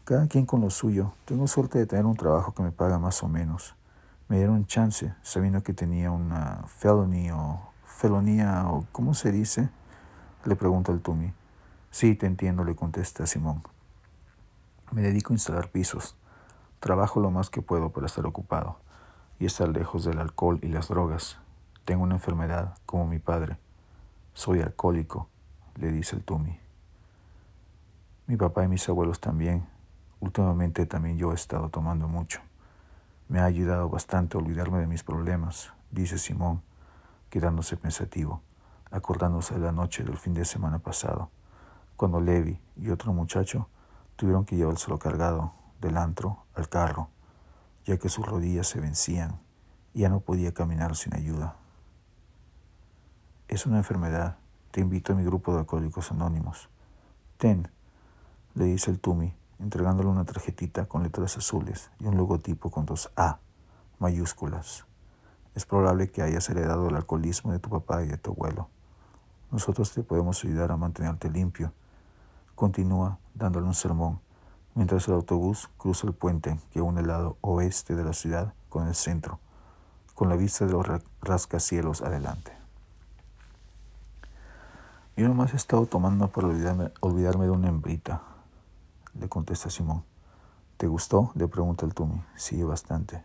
Cada 0.03 0.25
quien 0.27 0.47
con 0.47 0.61
lo 0.61 0.71
suyo. 0.71 1.13
Tengo 1.25 1.45
suerte 1.45 1.77
de 1.77 1.85
tener 1.85 2.07
un 2.07 2.15
trabajo 2.15 2.53
que 2.55 2.63
me 2.63 2.71
paga 2.71 2.97
más 2.97 3.21
o 3.21 3.27
menos. 3.27 3.75
Me 4.29 4.37
dieron 4.37 4.65
chance, 4.65 5.13
sabiendo 5.21 5.61
que 5.61 5.73
tenía 5.73 6.09
una 6.09 6.63
felony 6.67 7.29
o 7.31 7.71
felonía 7.85 8.67
o 8.67 8.87
¿cómo 8.91 9.13
se 9.13 9.31
dice? 9.31 9.69
Le 10.45 10.55
pregunta 10.55 10.91
el 10.91 11.01
Tumi. 11.01 11.33
Sí, 11.91 12.15
te 12.15 12.25
entiendo, 12.25 12.63
le 12.63 12.75
contesta 12.75 13.27
Simón. 13.27 13.61
Me 14.91 15.03
dedico 15.03 15.33
a 15.33 15.35
instalar 15.35 15.69
pisos. 15.69 16.15
Trabajo 16.79 17.19
lo 17.19 17.29
más 17.29 17.51
que 17.51 17.61
puedo 17.61 17.91
para 17.91 18.07
estar 18.07 18.25
ocupado 18.25 18.79
y 19.37 19.45
estar 19.45 19.69
lejos 19.69 20.03
del 20.03 20.17
alcohol 20.17 20.59
y 20.63 20.67
las 20.67 20.87
drogas. 20.87 21.37
Tengo 21.85 22.03
una 22.03 22.15
enfermedad 22.15 22.75
como 22.87 23.05
mi 23.05 23.19
padre. 23.19 23.57
Soy 24.33 24.61
alcohólico, 24.61 25.29
le 25.75 25.91
dice 25.91 26.15
el 26.15 26.23
Tumi. 26.23 26.57
Mi 28.25 28.35
papá 28.35 28.63
y 28.63 28.67
mis 28.67 28.89
abuelos 28.89 29.19
también. 29.19 29.67
Últimamente 30.21 30.87
también 30.87 31.19
yo 31.19 31.31
he 31.31 31.35
estado 31.35 31.69
tomando 31.69 32.07
mucho. 32.07 32.41
Me 33.27 33.39
ha 33.39 33.45
ayudado 33.45 33.89
bastante 33.89 34.37
a 34.37 34.41
olvidarme 34.41 34.79
de 34.79 34.87
mis 34.87 35.03
problemas, 35.03 35.71
dice 35.91 36.17
Simón, 36.17 36.63
quedándose 37.29 37.77
pensativo, 37.77 38.41
acordándose 38.89 39.53
de 39.53 39.59
la 39.59 39.71
noche 39.71 40.03
del 40.03 40.17
fin 40.17 40.33
de 40.33 40.45
semana 40.45 40.79
pasado, 40.79 41.29
cuando 41.95 42.19
Levi 42.19 42.59
y 42.75 42.89
otro 42.89 43.13
muchacho 43.13 43.67
tuvieron 44.19 44.43
que 44.43 44.57
llevárselo 44.57 44.99
cargado 44.99 45.53
del 45.79 45.95
antro 45.95 46.43
al 46.53 46.67
carro, 46.67 47.07
ya 47.85 47.97
que 47.97 48.09
sus 48.09 48.27
rodillas 48.27 48.67
se 48.67 48.81
vencían 48.81 49.39
y 49.93 50.01
ya 50.01 50.09
no 50.09 50.19
podía 50.19 50.53
caminar 50.53 50.97
sin 50.97 51.15
ayuda. 51.15 51.55
Es 53.47 53.65
una 53.65 53.77
enfermedad. 53.77 54.35
Te 54.71 54.81
invito 54.81 55.13
a 55.13 55.15
mi 55.15 55.23
grupo 55.23 55.53
de 55.53 55.59
alcohólicos 55.59 56.11
anónimos. 56.11 56.67
Ten, 57.37 57.71
le 58.55 58.65
dice 58.65 58.91
el 58.91 58.99
Tumi, 58.99 59.33
entregándole 59.57 60.09
una 60.09 60.25
tarjetita 60.25 60.85
con 60.85 61.03
letras 61.03 61.37
azules 61.37 61.89
y 62.01 62.05
un 62.05 62.17
logotipo 62.17 62.69
con 62.69 62.85
dos 62.85 63.13
A 63.15 63.39
mayúsculas. 63.99 64.85
Es 65.55 65.65
probable 65.65 66.11
que 66.11 66.23
hayas 66.23 66.49
heredado 66.49 66.89
el 66.89 66.95
alcoholismo 66.97 67.53
de 67.53 67.59
tu 67.59 67.69
papá 67.69 68.03
y 68.03 68.07
de 68.07 68.17
tu 68.17 68.31
abuelo. 68.31 68.67
Nosotros 69.49 69.93
te 69.93 70.03
podemos 70.03 70.43
ayudar 70.43 70.73
a 70.73 70.77
mantenerte 70.77 71.29
limpio. 71.29 71.71
Continúa 72.59 73.19
dándole 73.35 73.67
un 73.67 73.73
sermón 73.73 74.19
mientras 74.75 75.07
el 75.07 75.13
autobús 75.13 75.69
cruza 75.77 76.05
el 76.05 76.11
puente 76.11 76.59
que 76.71 76.81
une 76.81 76.99
el 76.99 77.07
lado 77.07 77.37
oeste 77.39 77.95
de 77.95 78.03
la 78.03 78.11
ciudad 78.11 78.53
con 78.67 78.85
el 78.85 78.95
centro, 78.95 79.39
con 80.13 80.27
la 80.27 80.35
vista 80.35 80.65
de 80.65 80.73
los 80.73 80.85
rascacielos 81.21 82.01
adelante. 82.01 82.51
Yo 85.15 85.29
nomás 85.29 85.53
he 85.53 85.55
estado 85.55 85.85
tomando 85.85 86.27
para 86.27 86.47
olvidarme, 86.47 86.91
olvidarme 86.99 87.45
de 87.45 87.51
una 87.51 87.69
hembrita, 87.69 88.23
le 89.17 89.29
contesta 89.29 89.69
Simón. 89.69 90.03
¿Te 90.75 90.87
gustó? 90.87 91.31
le 91.35 91.47
pregunta 91.47 91.85
el 91.85 91.93
Tumi. 91.93 92.21
Sí, 92.35 92.61
bastante. 92.61 93.23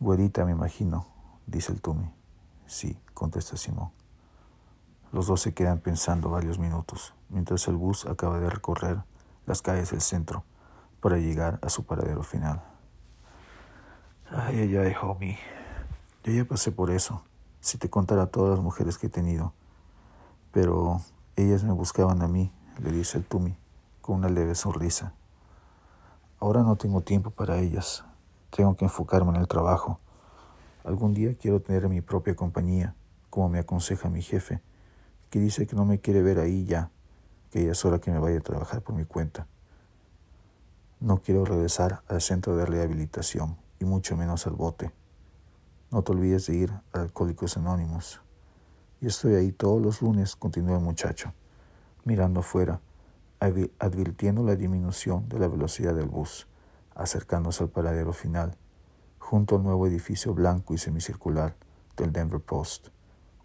Güerita, 0.00 0.46
me 0.46 0.52
imagino, 0.52 1.06
dice 1.46 1.70
el 1.72 1.82
Tumi. 1.82 2.10
Sí, 2.66 2.98
contesta 3.12 3.58
Simón. 3.58 3.97
Los 5.12 5.26
dos 5.26 5.40
se 5.40 5.54
quedan 5.54 5.78
pensando 5.78 6.28
varios 6.28 6.58
minutos, 6.58 7.14
mientras 7.30 7.66
el 7.68 7.76
bus 7.76 8.06
acaba 8.06 8.38
de 8.40 8.50
recorrer 8.50 8.98
las 9.46 9.62
calles 9.62 9.90
del 9.90 10.02
centro 10.02 10.44
para 11.00 11.16
llegar 11.16 11.58
a 11.62 11.70
su 11.70 11.84
paradero 11.84 12.22
final. 12.22 12.62
Ay, 14.30 14.60
ay, 14.60 14.76
ay, 14.76 14.94
homie. 15.00 15.38
Yo 16.24 16.32
ya 16.32 16.44
pasé 16.44 16.72
por 16.72 16.90
eso. 16.90 17.22
Si 17.60 17.78
te 17.78 17.88
contara 17.88 18.26
todas 18.26 18.50
las 18.50 18.60
mujeres 18.60 18.98
que 18.98 19.06
he 19.06 19.10
tenido. 19.10 19.54
Pero 20.52 21.00
ellas 21.36 21.64
me 21.64 21.72
buscaban 21.72 22.20
a 22.20 22.28
mí, 22.28 22.52
le 22.82 22.92
dice 22.92 23.16
el 23.16 23.24
Tumi 23.24 23.56
con 24.02 24.16
una 24.16 24.28
leve 24.28 24.54
sonrisa. 24.54 25.14
Ahora 26.40 26.62
no 26.62 26.76
tengo 26.76 27.00
tiempo 27.00 27.30
para 27.30 27.58
ellas. 27.58 28.04
Tengo 28.50 28.76
que 28.76 28.84
enfocarme 28.84 29.30
en 29.30 29.36
el 29.36 29.48
trabajo. 29.48 30.00
Algún 30.84 31.14
día 31.14 31.34
quiero 31.36 31.60
tener 31.60 31.88
mi 31.88 32.00
propia 32.00 32.34
compañía, 32.36 32.94
como 33.30 33.48
me 33.48 33.58
aconseja 33.58 34.08
mi 34.08 34.22
jefe, 34.22 34.62
que 35.30 35.40
dice 35.40 35.66
que 35.66 35.76
no 35.76 35.84
me 35.84 36.00
quiere 36.00 36.22
ver 36.22 36.38
ahí 36.38 36.64
ya, 36.64 36.90
que 37.50 37.64
ya 37.64 37.72
es 37.72 37.84
hora 37.84 38.00
que 38.00 38.10
me 38.10 38.18
vaya 38.18 38.38
a 38.38 38.42
trabajar 38.42 38.82
por 38.82 38.94
mi 38.94 39.04
cuenta. 39.04 39.46
No 41.00 41.22
quiero 41.22 41.44
regresar 41.44 42.02
al 42.08 42.20
centro 42.20 42.56
de 42.56 42.66
rehabilitación 42.66 43.56
y 43.78 43.84
mucho 43.84 44.16
menos 44.16 44.46
al 44.46 44.54
bote. 44.54 44.90
No 45.90 46.02
te 46.02 46.12
olvides 46.12 46.46
de 46.46 46.56
ir 46.56 46.72
a 46.92 47.00
Alcohólicos 47.00 47.56
Anónimos. 47.56 48.20
Y 49.00 49.06
estoy 49.06 49.34
ahí 49.34 49.52
todos 49.52 49.80
los 49.80 50.02
lunes, 50.02 50.34
continúa 50.34 50.76
el 50.76 50.82
muchacho, 50.82 51.32
mirando 52.04 52.40
afuera 52.40 52.80
advirtiendo 53.40 54.42
la 54.42 54.56
disminución 54.56 55.28
de 55.28 55.38
la 55.38 55.48
velocidad 55.48 55.94
del 55.94 56.06
bus, 56.06 56.48
acercándose 56.94 57.62
al 57.62 57.70
paradero 57.70 58.12
final, 58.12 58.56
junto 59.18 59.56
al 59.56 59.62
nuevo 59.62 59.86
edificio 59.86 60.34
blanco 60.34 60.74
y 60.74 60.78
semicircular 60.78 61.54
del 61.96 62.12
Denver 62.12 62.40
Post, 62.40 62.88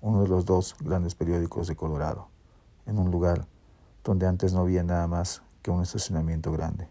uno 0.04 0.22
de 0.22 0.28
los 0.28 0.44
dos 0.44 0.76
grandes 0.82 1.16
periódicos 1.16 1.68
de 1.68 1.78
Colorado, 1.78 2.28
en 2.86 3.00
un 3.00 3.10
lugar 3.10 3.48
donde 4.04 4.28
antes 4.28 4.52
no 4.52 4.60
había 4.60 4.84
nada 4.84 5.08
más 5.08 5.42
que 5.62 5.72
un 5.72 5.82
estacionamiento 5.82 6.52
grande. 6.52 6.90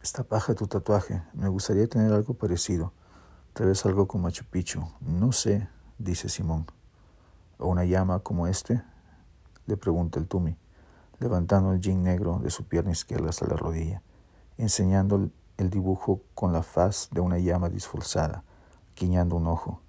Esta 0.00 0.22
paja 0.22 0.54
tu 0.54 0.68
tatuaje, 0.68 1.20
me 1.34 1.48
gustaría 1.48 1.88
tener 1.88 2.12
algo 2.12 2.34
parecido, 2.34 2.92
tal 3.54 3.66
vez 3.66 3.84
algo 3.84 4.06
con 4.06 4.22
Machu 4.22 4.44
Picchu, 4.44 4.84
no 5.00 5.32
sé, 5.32 5.68
dice 5.98 6.28
Simón. 6.28 6.66
¿O 7.58 7.66
una 7.66 7.84
llama 7.84 8.20
como 8.20 8.46
este? 8.46 8.82
le 9.66 9.76
pregunta 9.76 10.20
el 10.20 10.28
Tumi, 10.28 10.56
levantando 11.18 11.72
el 11.72 11.80
jean 11.80 12.04
negro 12.04 12.38
de 12.38 12.50
su 12.50 12.64
pierna 12.68 12.92
izquierda 12.92 13.30
hasta 13.30 13.48
la 13.48 13.56
rodilla, 13.56 14.00
enseñando 14.58 15.28
el 15.56 15.70
dibujo 15.70 16.20
con 16.36 16.52
la 16.52 16.62
faz 16.62 17.08
de 17.10 17.20
una 17.20 17.38
llama 17.38 17.68
disforzada, 17.68 18.44
guiñando 18.94 19.34
un 19.34 19.48
ojo. 19.48 19.80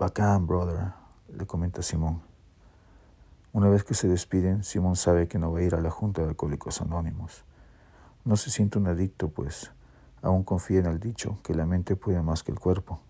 Bacán, 0.00 0.46
brother, 0.46 0.94
le 1.28 1.46
comenta 1.46 1.82
Simón. 1.82 2.22
Una 3.52 3.68
vez 3.68 3.84
que 3.84 3.92
se 3.92 4.08
despiden, 4.08 4.64
Simón 4.64 4.96
sabe 4.96 5.28
que 5.28 5.38
no 5.38 5.52
va 5.52 5.58
a 5.58 5.62
ir 5.62 5.74
a 5.74 5.80
la 5.82 5.90
Junta 5.90 6.22
de 6.22 6.28
Alcohólicos 6.28 6.80
Anónimos. 6.80 7.44
No 8.24 8.38
se 8.38 8.48
siente 8.48 8.78
un 8.78 8.86
adicto, 8.86 9.28
pues 9.28 9.72
aún 10.22 10.42
confía 10.42 10.78
en 10.78 10.86
el 10.86 11.00
dicho 11.00 11.38
que 11.42 11.52
la 11.52 11.66
mente 11.66 11.96
puede 11.96 12.22
más 12.22 12.42
que 12.42 12.50
el 12.50 12.58
cuerpo, 12.58 13.02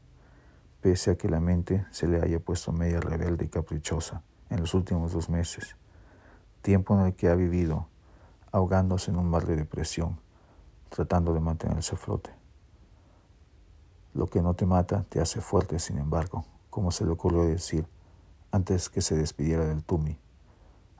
pese 0.80 1.12
a 1.12 1.14
que 1.14 1.28
la 1.28 1.38
mente 1.38 1.86
se 1.92 2.08
le 2.08 2.20
haya 2.20 2.40
puesto 2.40 2.72
media 2.72 2.98
rebelde 2.98 3.44
y 3.44 3.48
caprichosa 3.50 4.24
en 4.48 4.58
los 4.58 4.74
últimos 4.74 5.12
dos 5.12 5.30
meses 5.30 5.76
tiempo 6.60 6.98
en 6.98 7.06
el 7.06 7.14
que 7.14 7.28
ha 7.28 7.36
vivido 7.36 7.86
ahogándose 8.50 9.12
en 9.12 9.16
un 9.16 9.30
mar 9.30 9.46
de 9.46 9.54
depresión, 9.54 10.18
tratando 10.88 11.32
de 11.34 11.38
mantenerse 11.38 11.94
a 11.94 11.98
flote. 11.98 12.30
Lo 14.12 14.26
que 14.26 14.42
no 14.42 14.54
te 14.54 14.66
mata 14.66 15.04
te 15.08 15.20
hace 15.20 15.40
fuerte, 15.40 15.78
sin 15.78 15.98
embargo, 15.98 16.44
como 16.70 16.90
se 16.92 17.04
le 17.04 17.10
ocurrió 17.10 17.44
decir 17.44 17.86
antes 18.52 18.88
que 18.88 19.02
se 19.02 19.16
despidiera 19.16 19.66
del 19.66 19.84
Tumi, 19.84 20.16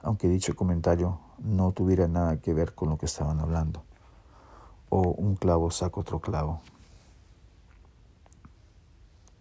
aunque 0.01 0.27
dicho 0.27 0.55
comentario 0.55 1.19
no 1.39 1.71
tuviera 1.71 2.07
nada 2.07 2.37
que 2.37 2.53
ver 2.53 2.75
con 2.75 2.89
lo 2.89 2.97
que 2.97 3.05
estaban 3.05 3.39
hablando. 3.39 3.83
O 4.89 5.01
un 5.01 5.35
clavo 5.35 5.71
saca 5.71 5.99
otro 5.99 6.19
clavo, 6.19 6.61